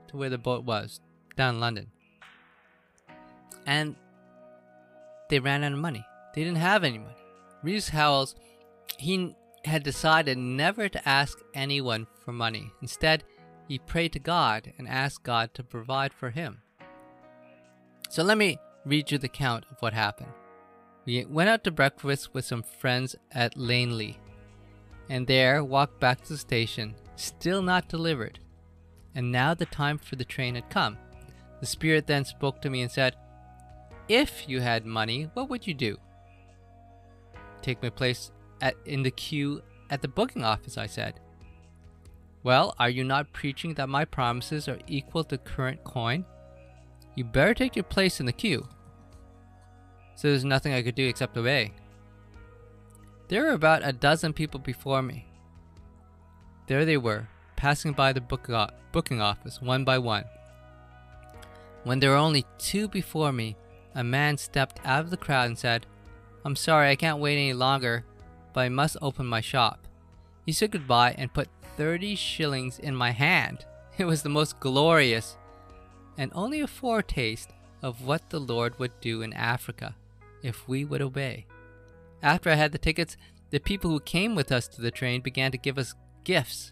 to 0.08 0.18
where 0.18 0.30
the 0.30 0.38
boat 0.38 0.64
was, 0.64 1.00
down 1.36 1.56
in 1.56 1.60
London. 1.60 1.88
And 3.66 3.96
they 5.30 5.40
ran 5.40 5.64
out 5.64 5.74
of 5.74 5.80
money. 5.80 6.06
They 6.34 6.44
didn't 6.44 6.60
have 6.60 6.84
any 6.84 7.00
money. 7.00 7.16
Rees 7.64 7.90
Howells, 7.90 8.36
he 8.98 9.36
had 9.66 9.84
decided 9.84 10.38
never 10.38 10.88
to 10.88 11.10
ask 11.10 11.40
anyone 11.54 12.08
for 12.24 12.32
money. 12.32 12.72
Instead, 12.82 13.24
he 13.68 13.80
prayed 13.80 14.14
to 14.14 14.20
God 14.20 14.74
and 14.78 14.88
asked 14.88 15.24
God 15.24 15.54
to 15.56 15.64
provide 15.64 16.14
for 16.14 16.30
him. 16.30 16.62
So 18.10 18.24
let 18.24 18.38
me 18.38 18.60
read 18.86 19.12
you 19.12 19.18
the 19.18 19.28
count 19.28 19.66
of 19.72 19.82
what 19.82 19.94
happened. 19.94 20.32
We 21.06 21.24
went 21.26 21.50
out 21.50 21.64
to 21.66 21.72
breakfast 21.72 22.34
with 22.34 22.46
some 22.46 22.64
friends 22.64 23.16
at 23.32 23.56
Llanelly, 23.56 24.18
and 25.08 25.28
there 25.28 25.64
walked 25.64 26.00
back 26.00 26.22
to 26.24 26.30
the 26.30 26.38
station, 26.38 26.96
still 27.16 27.62
not 27.62 27.88
delivered. 27.88 28.40
And 29.14 29.32
now 29.32 29.54
the 29.54 29.68
time 29.68 29.98
for 30.00 30.16
the 30.16 30.26
train 30.26 30.56
had 30.56 30.70
come. 30.70 30.98
The 31.60 31.68
Spirit 31.68 32.08
then 32.08 32.26
spoke 32.26 32.62
to 32.62 32.70
me 32.70 32.82
and 32.82 32.92
said, 32.92 33.16
If 34.10 34.50
you 34.50 34.62
had 34.62 34.86
money, 34.86 35.30
what 35.36 35.50
would 35.50 35.68
you 35.68 35.74
do? 35.74 35.98
Take 37.62 37.82
my 37.82 37.90
place 37.90 38.32
at, 38.62 38.76
in 38.86 39.04
the 39.04 39.12
queue 39.12 39.62
at 39.90 40.02
the 40.02 40.08
booking 40.08 40.44
office, 40.44 40.78
I 40.78 40.88
said. 40.88 41.20
Well, 42.44 42.76
are 42.80 42.90
you 42.90 43.04
not 43.04 43.32
preaching 43.32 43.76
that 43.76 43.90
my 43.90 44.06
promises 44.06 44.68
are 44.68 44.80
equal 44.88 45.24
to 45.26 45.38
current 45.38 45.84
coin? 45.84 46.26
You 47.16 47.24
better 47.24 47.54
take 47.54 47.76
your 47.76 47.84
place 47.84 48.20
in 48.20 48.26
the 48.26 48.34
queue. 48.34 48.68
So 50.16 50.30
there's 50.30 50.46
nothing 50.46 50.74
I 50.74 50.82
could 50.82 50.96
do 50.96 51.08
except 51.08 51.38
obey. 51.38 51.74
There 53.28 53.44
were 53.44 53.52
about 53.52 53.82
a 53.84 53.92
dozen 53.92 54.34
people 54.34 54.60
before 54.60 55.02
me. 55.02 55.28
There 56.68 56.86
they 56.86 56.98
were, 56.98 57.28
passing 57.56 57.94
by 57.94 58.14
the 58.14 58.22
booking 58.22 59.22
office 59.22 59.62
one 59.62 59.84
by 59.84 59.98
one. 59.98 60.26
When 61.84 62.00
there 62.00 62.12
were 62.12 62.16
only 62.16 62.46
two 62.58 62.88
before 62.88 63.32
me, 63.32 63.56
a 63.94 64.04
man 64.04 64.38
stepped 64.38 64.80
out 64.86 65.02
of 65.02 65.10
the 65.10 65.18
crowd 65.18 65.48
and 65.48 65.58
said, 65.58 65.86
I'm 66.44 66.56
sorry, 66.56 66.90
I 66.90 66.96
can't 66.96 67.20
wait 67.20 67.38
any 67.38 67.54
longer, 67.54 68.06
but 68.54 68.62
I 68.62 68.70
must 68.70 68.98
open 69.02 69.26
my 69.26 69.42
shop. 69.42 69.88
He 70.46 70.52
said 70.52 70.72
goodbye 70.72 71.16
and 71.18 71.34
put 71.34 71.50
30 71.78 72.16
shillings 72.16 72.80
in 72.80 72.96
my 72.96 73.12
hand. 73.12 73.66
It 73.98 74.04
was 74.04 74.24
the 74.24 74.30
most 74.30 74.60
glorious 74.60 75.38
and 76.18 76.30
only 76.36 76.60
a 76.60 76.68
foretaste 76.68 77.52
of 77.82 78.06
what 78.06 78.30
the 78.30 78.42
Lord 78.42 78.78
would 78.78 79.00
do 79.00 79.22
in 79.22 79.32
Africa 79.32 79.96
if 80.46 80.68
we 80.68 80.86
would 80.86 81.02
obey. 81.02 81.48
After 82.22 82.50
I 82.50 82.56
had 82.56 82.72
the 82.72 82.78
tickets, 82.78 83.18
the 83.50 83.60
people 83.60 83.90
who 83.90 84.00
came 84.00 84.36
with 84.36 84.52
us 84.52 84.68
to 84.70 84.82
the 84.82 84.92
train 84.92 85.22
began 85.22 85.52
to 85.52 85.58
give 85.58 85.78
us 85.78 85.96
gifts, 86.24 86.72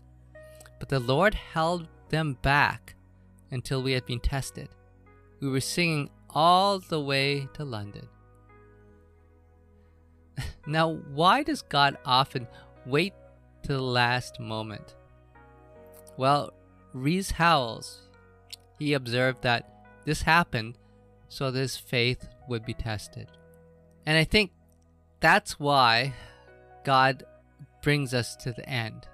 but 0.80 0.90
the 0.90 1.00
Lord 1.00 1.34
held 1.34 1.88
them 2.10 2.38
back 2.42 2.96
until 3.52 3.82
we 3.82 3.94
had 3.94 4.06
been 4.06 4.20
tested. 4.20 4.70
We 5.40 5.50
were 5.50 5.60
singing 5.60 6.10
all 6.30 6.80
the 6.80 7.02
way 7.02 7.48
to 7.54 7.66
London. 7.66 8.08
now, 10.68 10.94
why 11.14 11.44
does 11.44 11.62
God 11.64 11.98
often 12.06 12.48
wait 12.86 13.14
to 13.64 13.74
the 13.74 13.82
last 13.82 14.40
moment? 14.40 14.96
Well, 16.18 16.54
Rees 16.94 17.32
Howells, 17.32 18.10
he 18.78 18.94
observed 18.94 19.42
that 19.42 19.86
this 20.06 20.22
happened 20.22 20.78
so 21.28 21.50
that 21.50 21.60
his 21.60 21.78
faith 21.78 22.28
would 22.48 22.66
be 22.66 22.74
tested. 22.74 23.28
And 24.06 24.18
I 24.18 24.24
think 24.24 24.52
that's 25.20 25.60
why 25.60 26.14
God 26.84 27.24
brings 27.82 28.14
us 28.14 28.36
to 28.38 28.52
the 28.52 28.68
end. 28.68 29.08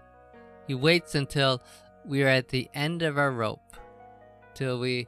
He 0.68 0.76
waits 0.76 1.16
until 1.16 1.62
we 2.06 2.24
are 2.24 2.28
at 2.28 2.50
the 2.50 2.70
end 2.74 3.02
of 3.02 3.18
our 3.18 3.32
rope, 3.32 3.76
till 4.54 4.80
we 4.80 5.08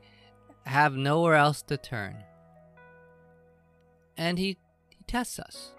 have 0.66 0.94
nowhere 0.96 1.36
else 1.36 1.62
to 1.64 1.78
turn. 1.78 2.24
And 4.18 4.38
he, 4.38 4.58
he 4.90 5.04
tests 5.08 5.40
us. 5.40 5.72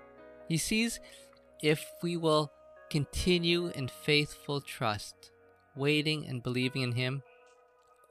He 0.48 0.56
sees 0.56 1.00
if 1.62 1.92
we 2.02 2.16
will 2.16 2.50
continue 2.90 3.68
in 3.68 3.88
faithful 3.88 4.60
trust, 4.60 5.30
waiting 5.74 6.26
and 6.26 6.42
believing 6.42 6.82
in 6.82 6.92
Him, 6.92 7.22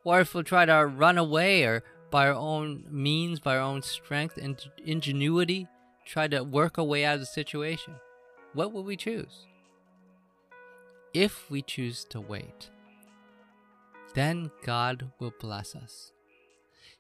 or 0.04 0.22
if 0.22 0.34
we'll 0.34 0.44
try 0.44 0.66
to 0.66 0.86
run 0.86 1.18
away 1.18 1.64
or 1.64 1.84
by 2.10 2.28
our 2.28 2.34
own 2.34 2.86
means, 2.90 3.40
by 3.40 3.58
our 3.58 3.62
own 3.62 3.84
strength 3.84 4.38
and 4.38 4.60
ingenuity, 4.84 5.68
try 6.06 6.28
to 6.28 6.44
work 6.44 6.78
our 6.78 6.86
way 6.86 7.06
out 7.06 7.16
of 7.16 7.20
the 7.20 7.26
situation. 7.26 7.96
What 8.54 8.74
will 8.74 8.84
we 8.84 8.98
choose? 8.98 9.48
If 11.14 11.50
we 11.50 11.62
choose 11.62 12.06
to 12.06 12.22
wait, 12.22 12.70
then 14.14 14.52
God 14.66 15.12
will 15.20 15.34
bless 15.40 15.76
us. 15.76 16.12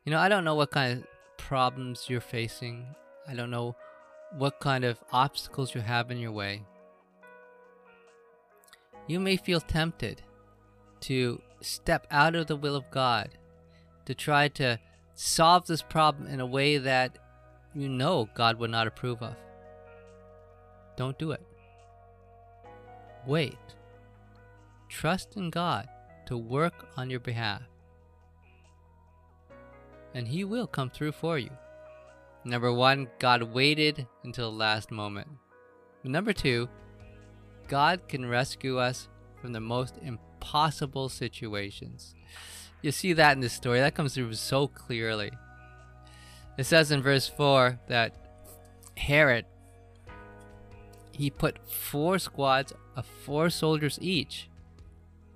You 0.06 0.12
know, 0.12 0.20
I 0.20 0.30
don't 0.30 0.44
know 0.44 0.56
what 0.56 0.72
kind 0.72 1.00
of 1.00 1.08
problems 1.38 2.06
you're 2.10 2.22
facing. 2.22 2.86
I 3.28 3.36
don't 3.36 3.52
know 3.52 3.76
what 4.38 4.60
kind 4.60 4.84
of 4.84 5.04
obstacles 5.12 5.76
you 5.76 5.82
have 5.82 6.12
in 6.12 6.18
your 6.18 6.32
way. 6.32 6.64
You 9.08 9.20
may 9.20 9.36
feel 9.38 9.60
tempted 9.60 10.22
to 11.02 11.42
step 11.62 12.08
out 12.12 12.36
of 12.36 12.48
the 12.48 12.56
will 12.56 12.76
of 12.76 12.90
God, 12.92 13.30
to 14.06 14.16
try 14.16 14.48
to 14.50 14.80
solve 15.16 15.68
this 15.68 15.82
problem 15.82 16.28
in 16.28 16.40
a 16.40 16.46
way 16.46 16.78
that 16.78 17.18
you 17.74 17.90
know 17.90 18.30
God 18.34 18.60
would 18.60 18.72
not 18.72 18.88
approve 18.88 19.22
of. 19.22 19.36
Don't 20.96 21.18
do 21.18 21.32
it. 21.32 21.46
Wait. 23.26 23.58
Trust 24.90 25.38
in 25.38 25.50
God 25.50 25.88
to 26.26 26.38
work 26.38 26.88
on 26.98 27.10
your 27.10 27.20
behalf 27.20 27.62
and 30.14 30.28
He 30.28 30.44
will 30.44 30.68
come 30.68 30.90
through 30.90 31.14
for 31.14 31.38
you. 31.38 31.52
Number 32.44 32.74
one, 32.74 33.08
God 33.20 33.44
waited 33.44 34.08
until 34.24 34.52
the 34.52 34.58
last 34.58 34.92
moment. 34.92 35.28
Number 36.04 36.34
two, 36.34 36.68
God 37.68 38.08
can 38.08 38.26
rescue 38.26 38.80
us 38.80 39.08
from 39.40 39.54
the 39.54 39.60
most 39.60 39.98
impossible 40.02 41.10
situations. 41.10 42.16
You 42.82 42.92
see 42.92 43.14
that 43.14 43.34
in 43.34 43.42
this 43.42 43.54
story, 43.54 43.80
that 43.80 43.94
comes 43.94 44.16
through 44.16 44.34
so 44.34 44.68
clearly. 44.68 45.32
It 46.58 46.66
says 46.66 46.92
in 46.92 47.02
verse 47.02 47.28
4 47.28 47.80
that 47.88 48.16
Herod 48.98 49.46
he 51.12 51.30
put 51.30 51.60
four 51.70 52.18
squads 52.20 52.74
of 52.96 53.06
four 53.06 53.50
soldiers 53.50 54.00
each 54.02 54.50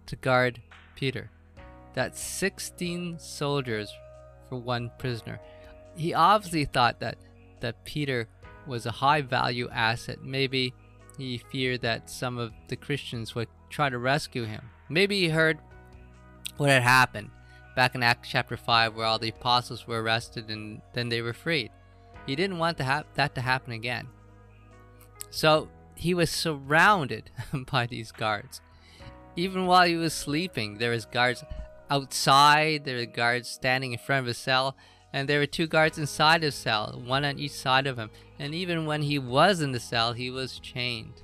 to 0.06 0.16
guard 0.16 0.62
Peter. 0.96 1.30
That's 1.94 2.20
16 2.20 3.20
soldiers 3.20 3.94
for 4.50 4.58
one 4.58 4.92
prisoner. 4.98 5.40
He 5.96 6.14
obviously 6.14 6.66
thought 6.66 7.00
that, 7.00 7.18
that 7.60 7.86
Peter 7.86 8.28
was 8.68 8.86
a 8.86 8.92
high 8.92 9.22
value 9.22 9.70
asset. 9.70 10.24
Maybe 10.24 10.74
he 11.18 11.38
feared 11.38 11.82
that 11.82 12.10
some 12.10 12.38
of 12.38 12.52
the 12.68 12.76
Christians 12.76 13.36
would 13.36 13.48
try 13.70 13.90
to 13.90 13.98
rescue 13.98 14.46
him. 14.46 14.70
Maybe 14.90 15.20
he 15.20 15.30
heard 15.30 15.60
what 16.58 16.70
had 16.70 16.84
happened 16.84 17.30
back 17.76 17.96
in 17.96 18.04
Acts 18.04 18.30
chapter 18.30 18.58
5 18.58 18.96
where 18.96 19.06
all 19.06 19.20
the 19.20 19.30
apostles 19.30 19.88
were 19.88 20.02
arrested 20.02 20.50
and 20.50 20.82
then 20.94 21.10
they 21.10 21.22
were 21.22 21.34
freed. 21.34 21.72
He 22.26 22.36
didn't 22.36 22.58
want 22.58 22.78
to 22.78 22.84
have 22.84 23.06
that 23.16 23.36
to 23.36 23.42
happen 23.42 23.74
again. 23.74 24.08
So 25.30 25.70
he 25.96 26.14
was 26.14 26.30
surrounded 26.30 27.30
by 27.72 27.86
these 27.86 28.12
guards. 28.12 28.62
Even 29.36 29.66
while 29.66 29.86
he 29.86 29.96
was 29.96 30.14
sleeping, 30.14 30.78
there 30.78 30.92
was 30.92 31.06
guards 31.06 31.44
Outside, 31.90 32.84
there 32.84 32.98
were 32.98 33.06
guards 33.06 33.48
standing 33.48 33.92
in 33.92 34.00
front 34.00 34.22
of 34.22 34.26
his 34.26 34.40
cell, 34.40 34.76
and 35.14 35.30
there 35.30 35.40
were 35.40 35.46
two 35.46 35.68
guards 35.68 36.00
inside 36.00 36.42
his 36.42 36.56
cell, 36.56 37.00
one 37.06 37.24
on 37.24 37.38
each 37.38 37.52
side 37.52 37.86
of 37.86 37.98
him. 37.98 38.10
And 38.40 38.56
even 38.56 38.86
when 38.86 39.04
he 39.04 39.20
was 39.20 39.62
in 39.62 39.72
the 39.72 39.80
cell, 39.80 40.14
he 40.14 40.32
was 40.32 40.60
chained. 40.60 41.22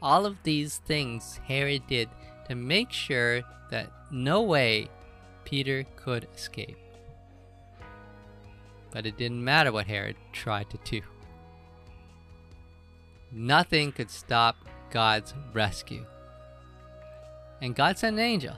All 0.00 0.24
of 0.24 0.42
these 0.44 0.78
things 0.78 1.40
Herod 1.46 1.82
did 1.88 2.08
to 2.48 2.54
make 2.54 2.90
sure 2.90 3.42
that 3.70 3.92
no 4.10 4.40
way 4.42 4.88
Peter 5.48 5.86
could 5.96 6.28
escape. 6.34 6.76
But 8.90 9.06
it 9.06 9.16
didn't 9.16 9.42
matter 9.42 9.72
what 9.72 9.86
Herod 9.86 10.16
tried 10.32 10.68
to 10.68 10.78
do. 10.84 11.00
Nothing 13.32 13.92
could 13.92 14.10
stop 14.10 14.56
God's 14.90 15.32
rescue. 15.54 16.04
And 17.62 17.74
God 17.74 17.96
sent 17.96 18.18
an 18.18 18.22
angel 18.22 18.56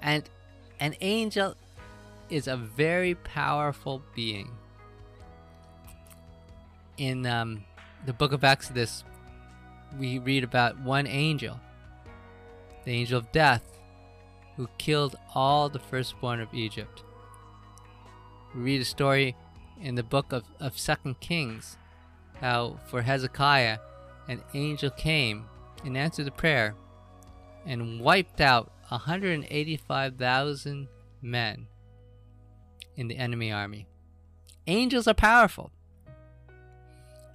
and 0.00 0.28
an 0.78 0.94
angel 1.00 1.56
is 2.30 2.46
a 2.46 2.56
very 2.56 3.16
powerful 3.16 4.02
being. 4.14 4.50
In 6.98 7.26
um, 7.26 7.64
the 8.06 8.12
book 8.12 8.32
of 8.32 8.44
Exodus, 8.44 9.02
we 9.98 10.20
read 10.20 10.44
about 10.44 10.78
one 10.78 11.08
angel, 11.08 11.58
the 12.84 12.92
angel 12.92 13.18
of 13.18 13.32
death, 13.32 13.73
who 14.56 14.68
killed 14.78 15.16
all 15.34 15.68
the 15.68 15.78
firstborn 15.78 16.40
of 16.40 16.52
Egypt. 16.52 17.02
We 18.54 18.62
read 18.62 18.80
a 18.80 18.84
story 18.84 19.36
in 19.80 19.96
the 19.96 20.02
book 20.02 20.32
of, 20.32 20.44
of 20.60 20.78
Second 20.78 21.20
Kings 21.20 21.76
how 22.40 22.80
for 22.86 23.02
Hezekiah 23.02 23.78
an 24.28 24.42
angel 24.54 24.90
came 24.90 25.44
and 25.84 25.96
answered 25.96 26.26
the 26.26 26.32
prayer 26.32 26.74
and 27.66 28.00
wiped 28.00 28.40
out 28.40 28.72
185,000 28.88 30.88
men 31.22 31.66
in 32.96 33.08
the 33.08 33.16
enemy 33.16 33.50
army. 33.50 33.86
Angels 34.66 35.08
are 35.08 35.14
powerful. 35.14 35.70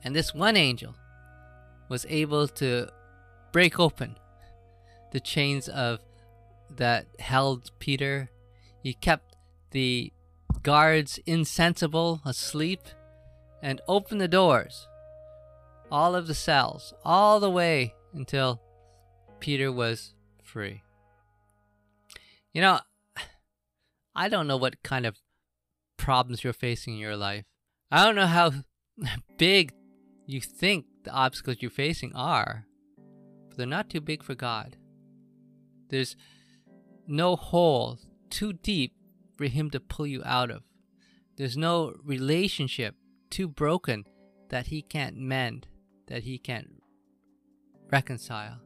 And 0.04 0.16
this 0.16 0.34
one 0.34 0.56
angel 0.56 0.96
was 1.90 2.06
able 2.10 2.48
to 2.48 2.88
break 3.52 3.80
open 3.80 4.16
the 5.12 5.20
chains 5.20 5.68
of 5.68 6.00
that 6.78 7.08
held 7.20 7.72
Peter. 7.80 8.30
He 8.82 8.94
kept 8.94 9.36
the 9.72 10.12
guards 10.64 11.20
insensible, 11.26 12.22
asleep, 12.26 12.82
and 13.62 13.82
opened 13.88 14.22
the 14.22 14.28
doors, 14.28 14.88
all 15.92 16.16
of 16.16 16.28
the 16.28 16.36
cells, 16.36 16.94
all 17.04 17.40
the 17.40 17.50
way 17.50 17.94
until 18.14 18.62
Peter 19.40 19.72
was 19.72 20.14
free. 20.44 20.84
You 22.54 22.62
know, 22.62 22.80
I 24.16 24.30
don't 24.30 24.48
know 24.48 24.58
what 24.58 24.82
kind 24.84 25.06
of 25.06 25.18
problems 25.98 26.44
you're 26.44 26.54
facing 26.54 26.96
in 26.96 27.00
your 27.00 27.18
life. 27.18 27.46
I 27.92 28.04
don't 28.04 28.16
know 28.16 28.28
how 28.28 28.52
big 29.38 29.74
you 30.26 30.42
think 30.42 30.86
the 31.04 31.12
obstacles 31.12 31.58
you're 31.60 31.72
facing 31.72 32.14
are, 32.16 32.66
but 33.48 33.58
they're 33.58 33.68
not 33.68 33.90
too 33.90 34.02
big 34.02 34.24
for 34.24 34.36
God. 34.36 34.78
There's 35.90 36.16
no 37.10 37.36
hole 37.36 38.00
too 38.30 38.54
deep 38.54 38.94
for 39.38 39.46
Him 39.46 39.70
to 39.72 39.80
pull 39.80 40.08
you 40.08 40.22
out 40.26 40.52
of. 40.52 40.64
There's 41.38 41.58
no 41.58 41.94
relationship 42.04 42.96
too 43.30 43.48
broken 43.48 44.06
that 44.50 44.68
he 44.68 44.82
can't 44.82 45.16
mend, 45.18 45.68
that 46.08 46.24
he 46.24 46.38
can't 46.38 46.82
reconcile. 47.92 48.60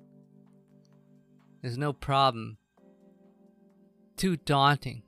There's 1.61 1.77
no 1.77 1.93
problem 1.93 2.57
too 4.17 4.37
daunting 4.37 5.03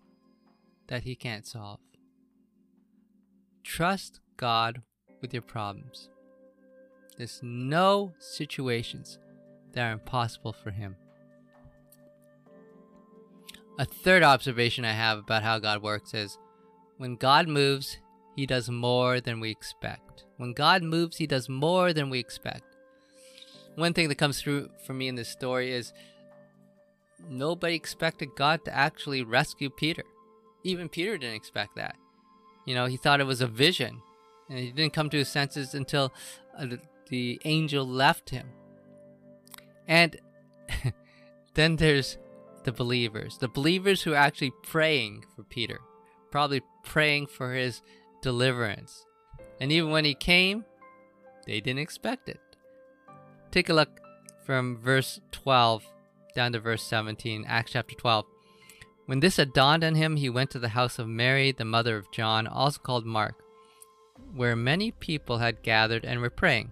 that 0.87 1.03
he 1.03 1.15
can't 1.15 1.45
solve. 1.45 1.79
Trust 3.63 4.19
God 4.37 4.81
with 5.21 5.33
your 5.33 5.41
problems. 5.41 6.09
There's 7.17 7.39
no 7.41 8.13
situations 8.19 9.17
that 9.73 9.89
are 9.89 9.93
impossible 9.93 10.53
for 10.53 10.71
him. 10.71 10.97
A 13.77 13.85
third 13.85 14.23
observation 14.23 14.85
I 14.85 14.93
have 14.93 15.19
about 15.19 15.43
how 15.43 15.59
God 15.59 15.83
works 15.83 16.13
is 16.13 16.37
when 16.97 17.17
God 17.17 17.49
moves, 17.49 17.97
he 18.35 18.45
does 18.45 18.69
more 18.69 19.19
than 19.19 19.41
we 19.41 19.51
expect. 19.51 20.23
When 20.37 20.53
God 20.53 20.81
moves, 20.81 21.17
he 21.17 21.27
does 21.27 21.49
more 21.49 21.91
than 21.91 22.09
we 22.09 22.19
expect. 22.19 22.63
One 23.75 23.93
thing 23.93 24.07
that 24.07 24.17
comes 24.17 24.41
through 24.41 24.69
for 24.85 24.93
me 24.93 25.09
in 25.09 25.15
this 25.15 25.27
story 25.27 25.73
is 25.73 25.91
nobody 27.29 27.75
expected 27.75 28.29
God 28.37 28.63
to 28.63 28.73
actually 28.73 29.23
rescue 29.23 29.69
Peter. 29.69 30.03
Even 30.63 30.87
Peter 30.87 31.17
didn't 31.17 31.35
expect 31.35 31.75
that. 31.75 31.95
You 32.65 32.75
know, 32.75 32.85
he 32.85 32.95
thought 32.95 33.19
it 33.19 33.25
was 33.25 33.41
a 33.41 33.47
vision, 33.47 34.01
and 34.49 34.57
he 34.57 34.71
didn't 34.71 34.93
come 34.93 35.09
to 35.09 35.17
his 35.17 35.29
senses 35.29 35.73
until 35.73 36.13
uh, 36.57 36.65
the, 36.65 36.79
the 37.09 37.41
angel 37.43 37.85
left 37.85 38.29
him. 38.29 38.47
And 39.85 40.15
then 41.55 41.75
there's 41.75 42.17
the 42.65 42.71
believers, 42.71 43.37
the 43.37 43.47
believers 43.47 44.01
who 44.01 44.13
are 44.13 44.17
actually 44.17 44.51
praying 44.63 45.23
for 45.35 45.43
Peter, 45.43 45.79
probably 46.31 46.61
praying 46.83 47.27
for 47.27 47.53
his 47.53 47.81
deliverance. 48.21 49.05
And 49.61 49.71
even 49.71 49.91
when 49.91 50.03
he 50.03 50.13
came, 50.13 50.65
they 51.45 51.61
didn't 51.61 51.79
expect 51.79 52.27
it. 52.27 52.41
Take 53.51 53.69
a 53.69 53.73
look 53.73 54.01
from 54.45 54.77
verse 54.77 55.21
12 55.31 55.85
down 56.35 56.51
to 56.51 56.59
verse 56.59 56.83
17, 56.83 57.45
Acts 57.47 57.71
chapter 57.71 57.95
12. 57.95 58.25
When 59.05 59.19
this 59.19 59.37
had 59.37 59.53
dawned 59.53 59.83
on 59.83 59.95
him, 59.95 60.17
he 60.17 60.29
went 60.29 60.49
to 60.51 60.59
the 60.59 60.69
house 60.69 60.99
of 60.99 61.07
Mary, 61.07 61.51
the 61.51 61.63
mother 61.63 61.95
of 61.95 62.11
John, 62.11 62.47
also 62.47 62.79
called 62.79 63.05
Mark, 63.05 63.35
where 64.33 64.55
many 64.55 64.91
people 64.91 65.37
had 65.37 65.61
gathered 65.61 66.03
and 66.03 66.19
were 66.19 66.31
praying. 66.31 66.71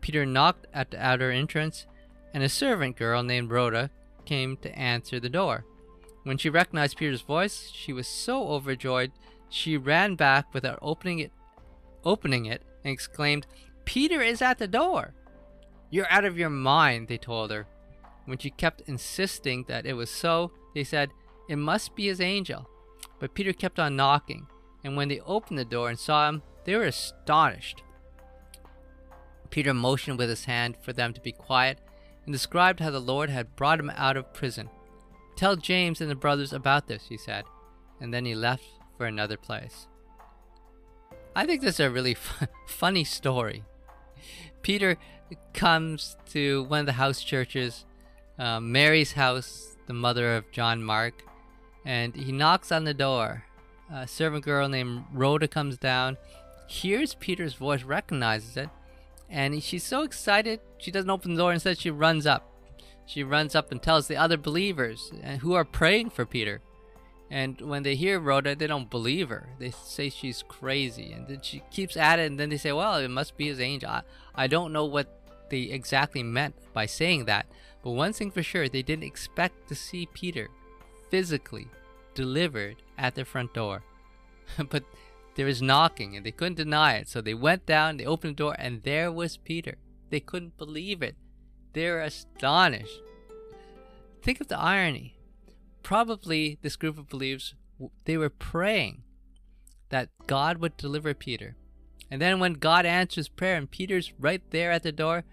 Peter 0.00 0.26
knocked 0.26 0.66
at 0.74 0.90
the 0.90 1.02
outer 1.02 1.30
entrance, 1.30 1.86
and 2.34 2.42
a 2.42 2.48
servant 2.48 2.96
girl 2.96 3.22
named 3.22 3.50
Rhoda 3.50 3.90
came 4.24 4.56
to 4.58 4.78
answer 4.78 5.20
the 5.20 5.28
door. 5.28 5.64
When 6.24 6.38
she 6.38 6.50
recognized 6.50 6.96
Peter's 6.96 7.22
voice, 7.22 7.70
she 7.72 7.92
was 7.92 8.06
so 8.06 8.48
overjoyed 8.48 9.12
she 9.50 9.76
ran 9.76 10.14
back 10.14 10.54
without 10.54 10.78
opening 10.80 11.18
it 11.18 11.32
opening 12.04 12.46
it 12.46 12.62
and 12.84 12.92
exclaimed, 12.92 13.46
Peter 13.84 14.22
is 14.22 14.40
at 14.40 14.58
the 14.58 14.68
door. 14.68 15.12
You're 15.90 16.10
out 16.10 16.24
of 16.24 16.38
your 16.38 16.48
mind, 16.48 17.08
they 17.08 17.18
told 17.18 17.50
her. 17.50 17.66
When 18.24 18.38
she 18.38 18.50
kept 18.50 18.82
insisting 18.86 19.64
that 19.68 19.84
it 19.84 19.94
was 19.94 20.08
so, 20.08 20.52
they 20.74 20.84
said, 20.84 21.10
It 21.48 21.56
must 21.56 21.94
be 21.94 22.06
his 22.06 22.20
angel. 22.20 22.68
But 23.18 23.34
Peter 23.34 23.52
kept 23.52 23.78
on 23.78 23.96
knocking, 23.96 24.46
and 24.84 24.96
when 24.96 25.08
they 25.08 25.20
opened 25.20 25.58
the 25.58 25.64
door 25.64 25.90
and 25.90 25.98
saw 25.98 26.28
him, 26.28 26.42
they 26.64 26.74
were 26.74 26.84
astonished. 26.84 27.82
Peter 29.50 29.74
motioned 29.74 30.18
with 30.18 30.30
his 30.30 30.44
hand 30.44 30.76
for 30.80 30.92
them 30.92 31.12
to 31.12 31.20
be 31.20 31.32
quiet 31.32 31.80
and 32.24 32.32
described 32.32 32.80
how 32.80 32.90
the 32.90 33.00
Lord 33.00 33.30
had 33.30 33.56
brought 33.56 33.80
him 33.80 33.90
out 33.96 34.16
of 34.16 34.32
prison. 34.32 34.68
Tell 35.36 35.56
James 35.56 36.00
and 36.00 36.10
the 36.10 36.14
brothers 36.14 36.52
about 36.52 36.86
this, 36.86 37.06
he 37.08 37.16
said, 37.16 37.44
and 38.00 38.12
then 38.12 38.24
he 38.24 38.34
left 38.34 38.64
for 38.96 39.06
another 39.06 39.36
place. 39.36 39.86
I 41.34 41.46
think 41.46 41.62
this 41.62 41.76
is 41.76 41.80
a 41.80 41.90
really 41.90 42.16
funny 42.66 43.04
story. 43.04 43.64
Peter 44.62 44.98
comes 45.54 46.16
to 46.30 46.64
one 46.64 46.80
of 46.80 46.86
the 46.86 46.92
house 46.92 47.22
churches, 47.22 47.86
uh, 48.38 48.60
Mary's 48.60 49.12
house, 49.12 49.76
the 49.86 49.94
mother 49.94 50.36
of 50.36 50.50
John 50.50 50.82
Mark, 50.82 51.24
and 51.84 52.14
he 52.14 52.32
knocks 52.32 52.70
on 52.70 52.84
the 52.84 52.94
door. 52.94 53.44
A 53.92 54.06
servant 54.06 54.44
girl 54.44 54.68
named 54.68 55.04
Rhoda 55.12 55.48
comes 55.48 55.78
down, 55.78 56.16
hears 56.68 57.14
Peter's 57.14 57.54
voice, 57.54 57.82
recognizes 57.82 58.56
it, 58.56 58.68
and 59.30 59.62
she's 59.62 59.84
so 59.84 60.02
excited 60.02 60.60
she 60.78 60.90
doesn't 60.90 61.10
open 61.10 61.34
the 61.34 61.42
door. 61.42 61.52
Instead, 61.52 61.78
she 61.78 61.90
runs 61.90 62.26
up. 62.26 62.52
She 63.06 63.22
runs 63.22 63.54
up 63.54 63.70
and 63.70 63.82
tells 63.82 64.08
the 64.08 64.16
other 64.16 64.36
believers 64.36 65.12
uh, 65.24 65.36
who 65.36 65.54
are 65.54 65.64
praying 65.64 66.10
for 66.10 66.24
Peter. 66.24 66.60
And 67.30 67.60
when 67.60 67.84
they 67.84 67.94
hear 67.94 68.18
Rhoda, 68.18 68.56
they 68.56 68.66
don't 68.66 68.90
believe 68.90 69.28
her. 69.28 69.48
They 69.58 69.70
say 69.70 70.10
she's 70.10 70.42
crazy. 70.48 71.12
And 71.12 71.28
then 71.28 71.40
she 71.42 71.62
keeps 71.70 71.96
at 71.96 72.18
it, 72.18 72.26
and 72.26 72.40
then 72.40 72.48
they 72.48 72.56
say, 72.56 72.72
Well, 72.72 72.96
it 72.96 73.08
must 73.08 73.36
be 73.36 73.46
his 73.46 73.60
angel. 73.60 73.90
I, 73.90 74.02
I 74.34 74.46
don't 74.48 74.72
know 74.72 74.84
what 74.84 75.22
they 75.48 75.62
exactly 75.62 76.22
meant 76.22 76.56
by 76.72 76.86
saying 76.86 77.26
that. 77.26 77.46
But 77.82 77.92
one 77.92 78.12
thing 78.12 78.30
for 78.30 78.42
sure, 78.42 78.68
they 78.68 78.82
didn't 78.82 79.04
expect 79.04 79.68
to 79.68 79.74
see 79.74 80.06
Peter 80.12 80.48
physically 81.10 81.68
delivered 82.14 82.76
at 82.98 83.14
their 83.14 83.24
front 83.24 83.54
door. 83.54 83.82
but 84.70 84.84
there 85.40 85.46
was 85.46 85.62
knocking, 85.62 86.14
and 86.14 86.26
they 86.26 86.32
couldn't 86.32 86.58
deny 86.58 86.96
it. 86.96 87.08
So 87.08 87.22
they 87.22 87.32
went 87.32 87.64
down, 87.64 87.96
they 87.96 88.04
opened 88.04 88.34
the 88.34 88.42
door, 88.42 88.56
and 88.58 88.82
there 88.82 89.10
was 89.10 89.38
Peter. 89.38 89.78
They 90.10 90.20
couldn't 90.20 90.58
believe 90.58 91.00
it. 91.00 91.16
They're 91.72 92.02
astonished. 92.02 93.00
Think 94.22 94.42
of 94.42 94.48
the 94.48 94.58
irony. 94.58 95.16
Probably 95.82 96.58
this 96.60 96.76
group 96.76 96.98
of 96.98 97.08
believers, 97.08 97.54
they 98.04 98.18
were 98.18 98.28
praying 98.28 99.02
that 99.88 100.10
God 100.26 100.58
would 100.58 100.76
deliver 100.76 101.14
Peter. 101.14 101.56
And 102.10 102.20
then 102.20 102.38
when 102.38 102.52
God 102.52 102.84
answers 102.84 103.30
prayer 103.30 103.56
and 103.56 103.70
Peter's 103.70 104.12
right 104.20 104.42
there 104.50 104.70
at 104.70 104.82
the 104.82 104.92
door, 104.92 105.24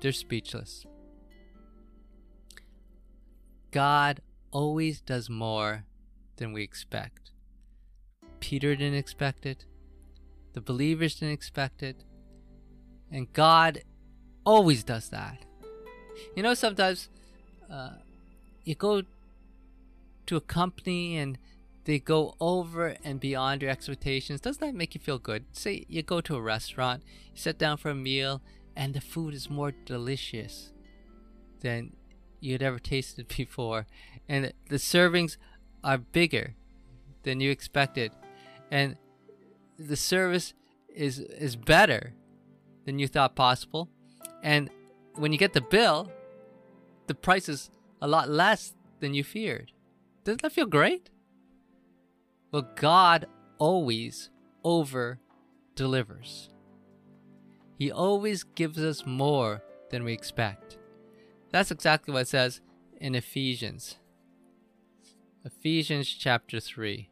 they're 0.00 0.10
speechless. 0.10 0.84
God 3.70 4.22
always 4.50 5.00
does 5.00 5.30
more 5.30 5.84
than 6.38 6.52
we 6.52 6.64
expect. 6.64 7.25
Peter 8.46 8.76
didn't 8.76 8.96
expect 8.96 9.44
it. 9.44 9.64
The 10.52 10.60
believers 10.60 11.16
didn't 11.16 11.34
expect 11.34 11.82
it. 11.82 12.04
And 13.10 13.32
God 13.32 13.82
always 14.44 14.84
does 14.84 15.08
that. 15.08 15.38
You 16.36 16.44
know, 16.44 16.54
sometimes 16.54 17.08
uh, 17.68 17.94
you 18.62 18.76
go 18.76 19.02
to 20.26 20.36
a 20.36 20.40
company 20.40 21.16
and 21.16 21.38
they 21.86 21.98
go 21.98 22.36
over 22.38 22.94
and 23.02 23.18
beyond 23.18 23.62
your 23.62 23.70
expectations. 23.72 24.40
Doesn't 24.40 24.60
that 24.60 24.76
make 24.76 24.94
you 24.94 25.00
feel 25.00 25.18
good? 25.18 25.46
Say 25.50 25.84
you 25.88 26.04
go 26.04 26.20
to 26.20 26.36
a 26.36 26.40
restaurant, 26.40 27.02
you 27.32 27.40
sit 27.40 27.58
down 27.58 27.78
for 27.78 27.90
a 27.90 27.96
meal, 27.96 28.42
and 28.76 28.94
the 28.94 29.00
food 29.00 29.34
is 29.34 29.50
more 29.50 29.72
delicious 29.72 30.70
than 31.62 31.96
you'd 32.38 32.62
ever 32.62 32.78
tasted 32.78 33.26
before, 33.36 33.88
and 34.28 34.52
the 34.68 34.76
servings 34.76 35.36
are 35.82 35.98
bigger 35.98 36.54
than 37.24 37.40
you 37.40 37.50
expected, 37.50 38.12
and 38.70 38.96
the 39.78 39.96
service 39.96 40.54
is 40.94 41.18
is 41.18 41.56
better 41.56 42.14
than 42.84 42.98
you 42.98 43.08
thought 43.08 43.34
possible. 43.36 43.88
And 44.42 44.70
when 45.14 45.32
you 45.32 45.38
get 45.38 45.52
the 45.52 45.60
bill, 45.60 46.10
the 47.06 47.14
price 47.14 47.48
is 47.48 47.70
a 48.00 48.08
lot 48.08 48.28
less 48.28 48.74
than 49.00 49.14
you 49.14 49.24
feared. 49.24 49.72
Doesn't 50.24 50.42
that 50.42 50.52
feel 50.52 50.66
great? 50.66 51.10
Well, 52.52 52.68
God 52.76 53.26
always 53.58 54.30
over 54.64 55.18
delivers. 55.74 56.48
He 57.78 57.92
always 57.92 58.42
gives 58.42 58.78
us 58.78 59.04
more 59.04 59.62
than 59.90 60.04
we 60.04 60.12
expect. 60.12 60.78
That's 61.50 61.70
exactly 61.70 62.12
what 62.12 62.22
it 62.22 62.28
says 62.28 62.60
in 63.00 63.14
Ephesians. 63.14 63.96
Ephesians 65.44 66.08
chapter 66.08 66.58
3, 66.58 67.08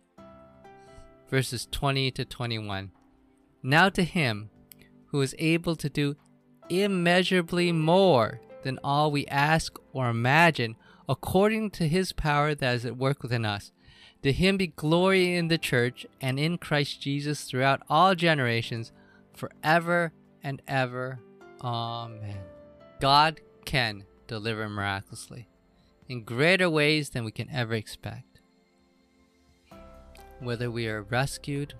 verses 1.34 1.66
20 1.72 2.12
to 2.12 2.24
21. 2.24 2.92
Now 3.60 3.88
to 3.88 4.04
him 4.04 4.50
who 5.06 5.20
is 5.20 5.34
able 5.40 5.74
to 5.74 5.88
do 5.88 6.14
immeasurably 6.68 7.72
more 7.72 8.40
than 8.62 8.78
all 8.84 9.10
we 9.10 9.26
ask 9.26 9.76
or 9.92 10.08
imagine, 10.08 10.76
according 11.08 11.70
to 11.72 11.88
his 11.88 12.12
power 12.12 12.54
that 12.54 12.76
is 12.76 12.86
at 12.86 12.96
work 12.96 13.20
within 13.20 13.44
us. 13.44 13.72
To 14.22 14.30
him 14.30 14.56
be 14.56 14.68
glory 14.68 15.34
in 15.34 15.48
the 15.48 15.58
church 15.58 16.06
and 16.20 16.38
in 16.38 16.56
Christ 16.56 17.02
Jesus 17.02 17.42
throughout 17.42 17.82
all 17.88 18.14
generations, 18.14 18.92
forever 19.34 20.12
and 20.40 20.62
ever. 20.68 21.18
Amen. 21.60 22.44
God 23.00 23.40
can 23.64 24.04
deliver 24.28 24.68
miraculously 24.68 25.48
in 26.08 26.22
greater 26.22 26.70
ways 26.70 27.10
than 27.10 27.24
we 27.24 27.32
can 27.32 27.50
ever 27.50 27.74
expect. 27.74 28.33
Whether 30.40 30.70
we 30.70 30.88
are 30.88 31.02
rescued 31.02 31.74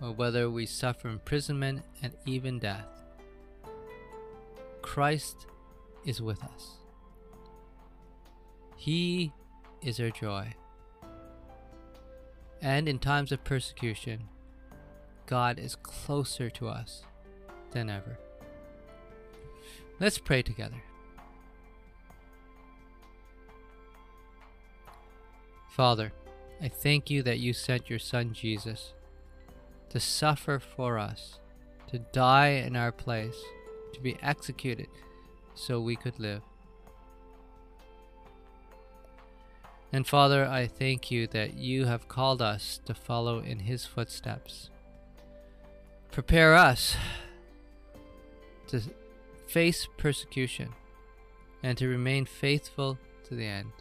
or 0.00 0.12
whether 0.12 0.50
we 0.50 0.66
suffer 0.66 1.08
imprisonment 1.08 1.82
and 2.02 2.12
even 2.24 2.58
death. 2.58 2.86
Christ 4.82 5.46
is 6.04 6.22
with 6.22 6.42
us. 6.42 6.78
He 8.76 9.32
is 9.82 10.00
our 10.00 10.10
joy. 10.10 10.54
And 12.60 12.88
in 12.88 12.98
times 12.98 13.32
of 13.32 13.44
persecution, 13.44 14.28
God 15.26 15.58
is 15.58 15.76
closer 15.76 16.48
to 16.50 16.68
us 16.68 17.02
than 17.72 17.90
ever. 17.90 18.18
Let's 20.00 20.18
pray 20.18 20.42
together. 20.42 20.82
Father, 25.70 26.12
I 26.60 26.68
thank 26.68 27.10
you 27.10 27.22
that 27.22 27.38
you 27.38 27.52
sent 27.52 27.88
your 27.88 27.98
Son 27.98 28.32
Jesus 28.32 28.92
to 29.90 30.00
suffer 30.00 30.58
for 30.58 30.98
us, 30.98 31.38
to 31.90 31.98
die 31.98 32.48
in 32.48 32.74
our 32.74 32.92
place, 32.92 33.36
to 33.94 34.00
be 34.00 34.16
executed 34.22 34.88
so 35.54 35.80
we 35.80 35.96
could 35.96 36.18
live. 36.18 36.42
And 39.92 40.06
Father, 40.06 40.46
I 40.46 40.66
thank 40.66 41.10
you 41.10 41.26
that 41.28 41.54
you 41.54 41.86
have 41.86 42.08
called 42.08 42.42
us 42.42 42.80
to 42.84 42.92
follow 42.92 43.38
in 43.38 43.60
his 43.60 43.86
footsteps. 43.86 44.68
Prepare 46.10 46.54
us 46.54 46.96
to 48.66 48.82
face 49.46 49.88
persecution 49.96 50.70
and 51.62 51.78
to 51.78 51.88
remain 51.88 52.26
faithful 52.26 52.98
to 53.28 53.34
the 53.34 53.46
end. 53.46 53.72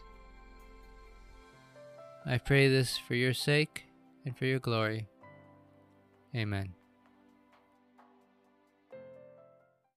I 2.30 2.38
pray 2.38 2.68
this 2.68 2.98
for 2.98 3.16
your 3.16 3.34
sake 3.34 3.86
and 4.26 4.38
for 4.38 4.46
your 4.46 4.60
glory. 4.60 5.08
Amen. 6.36 6.74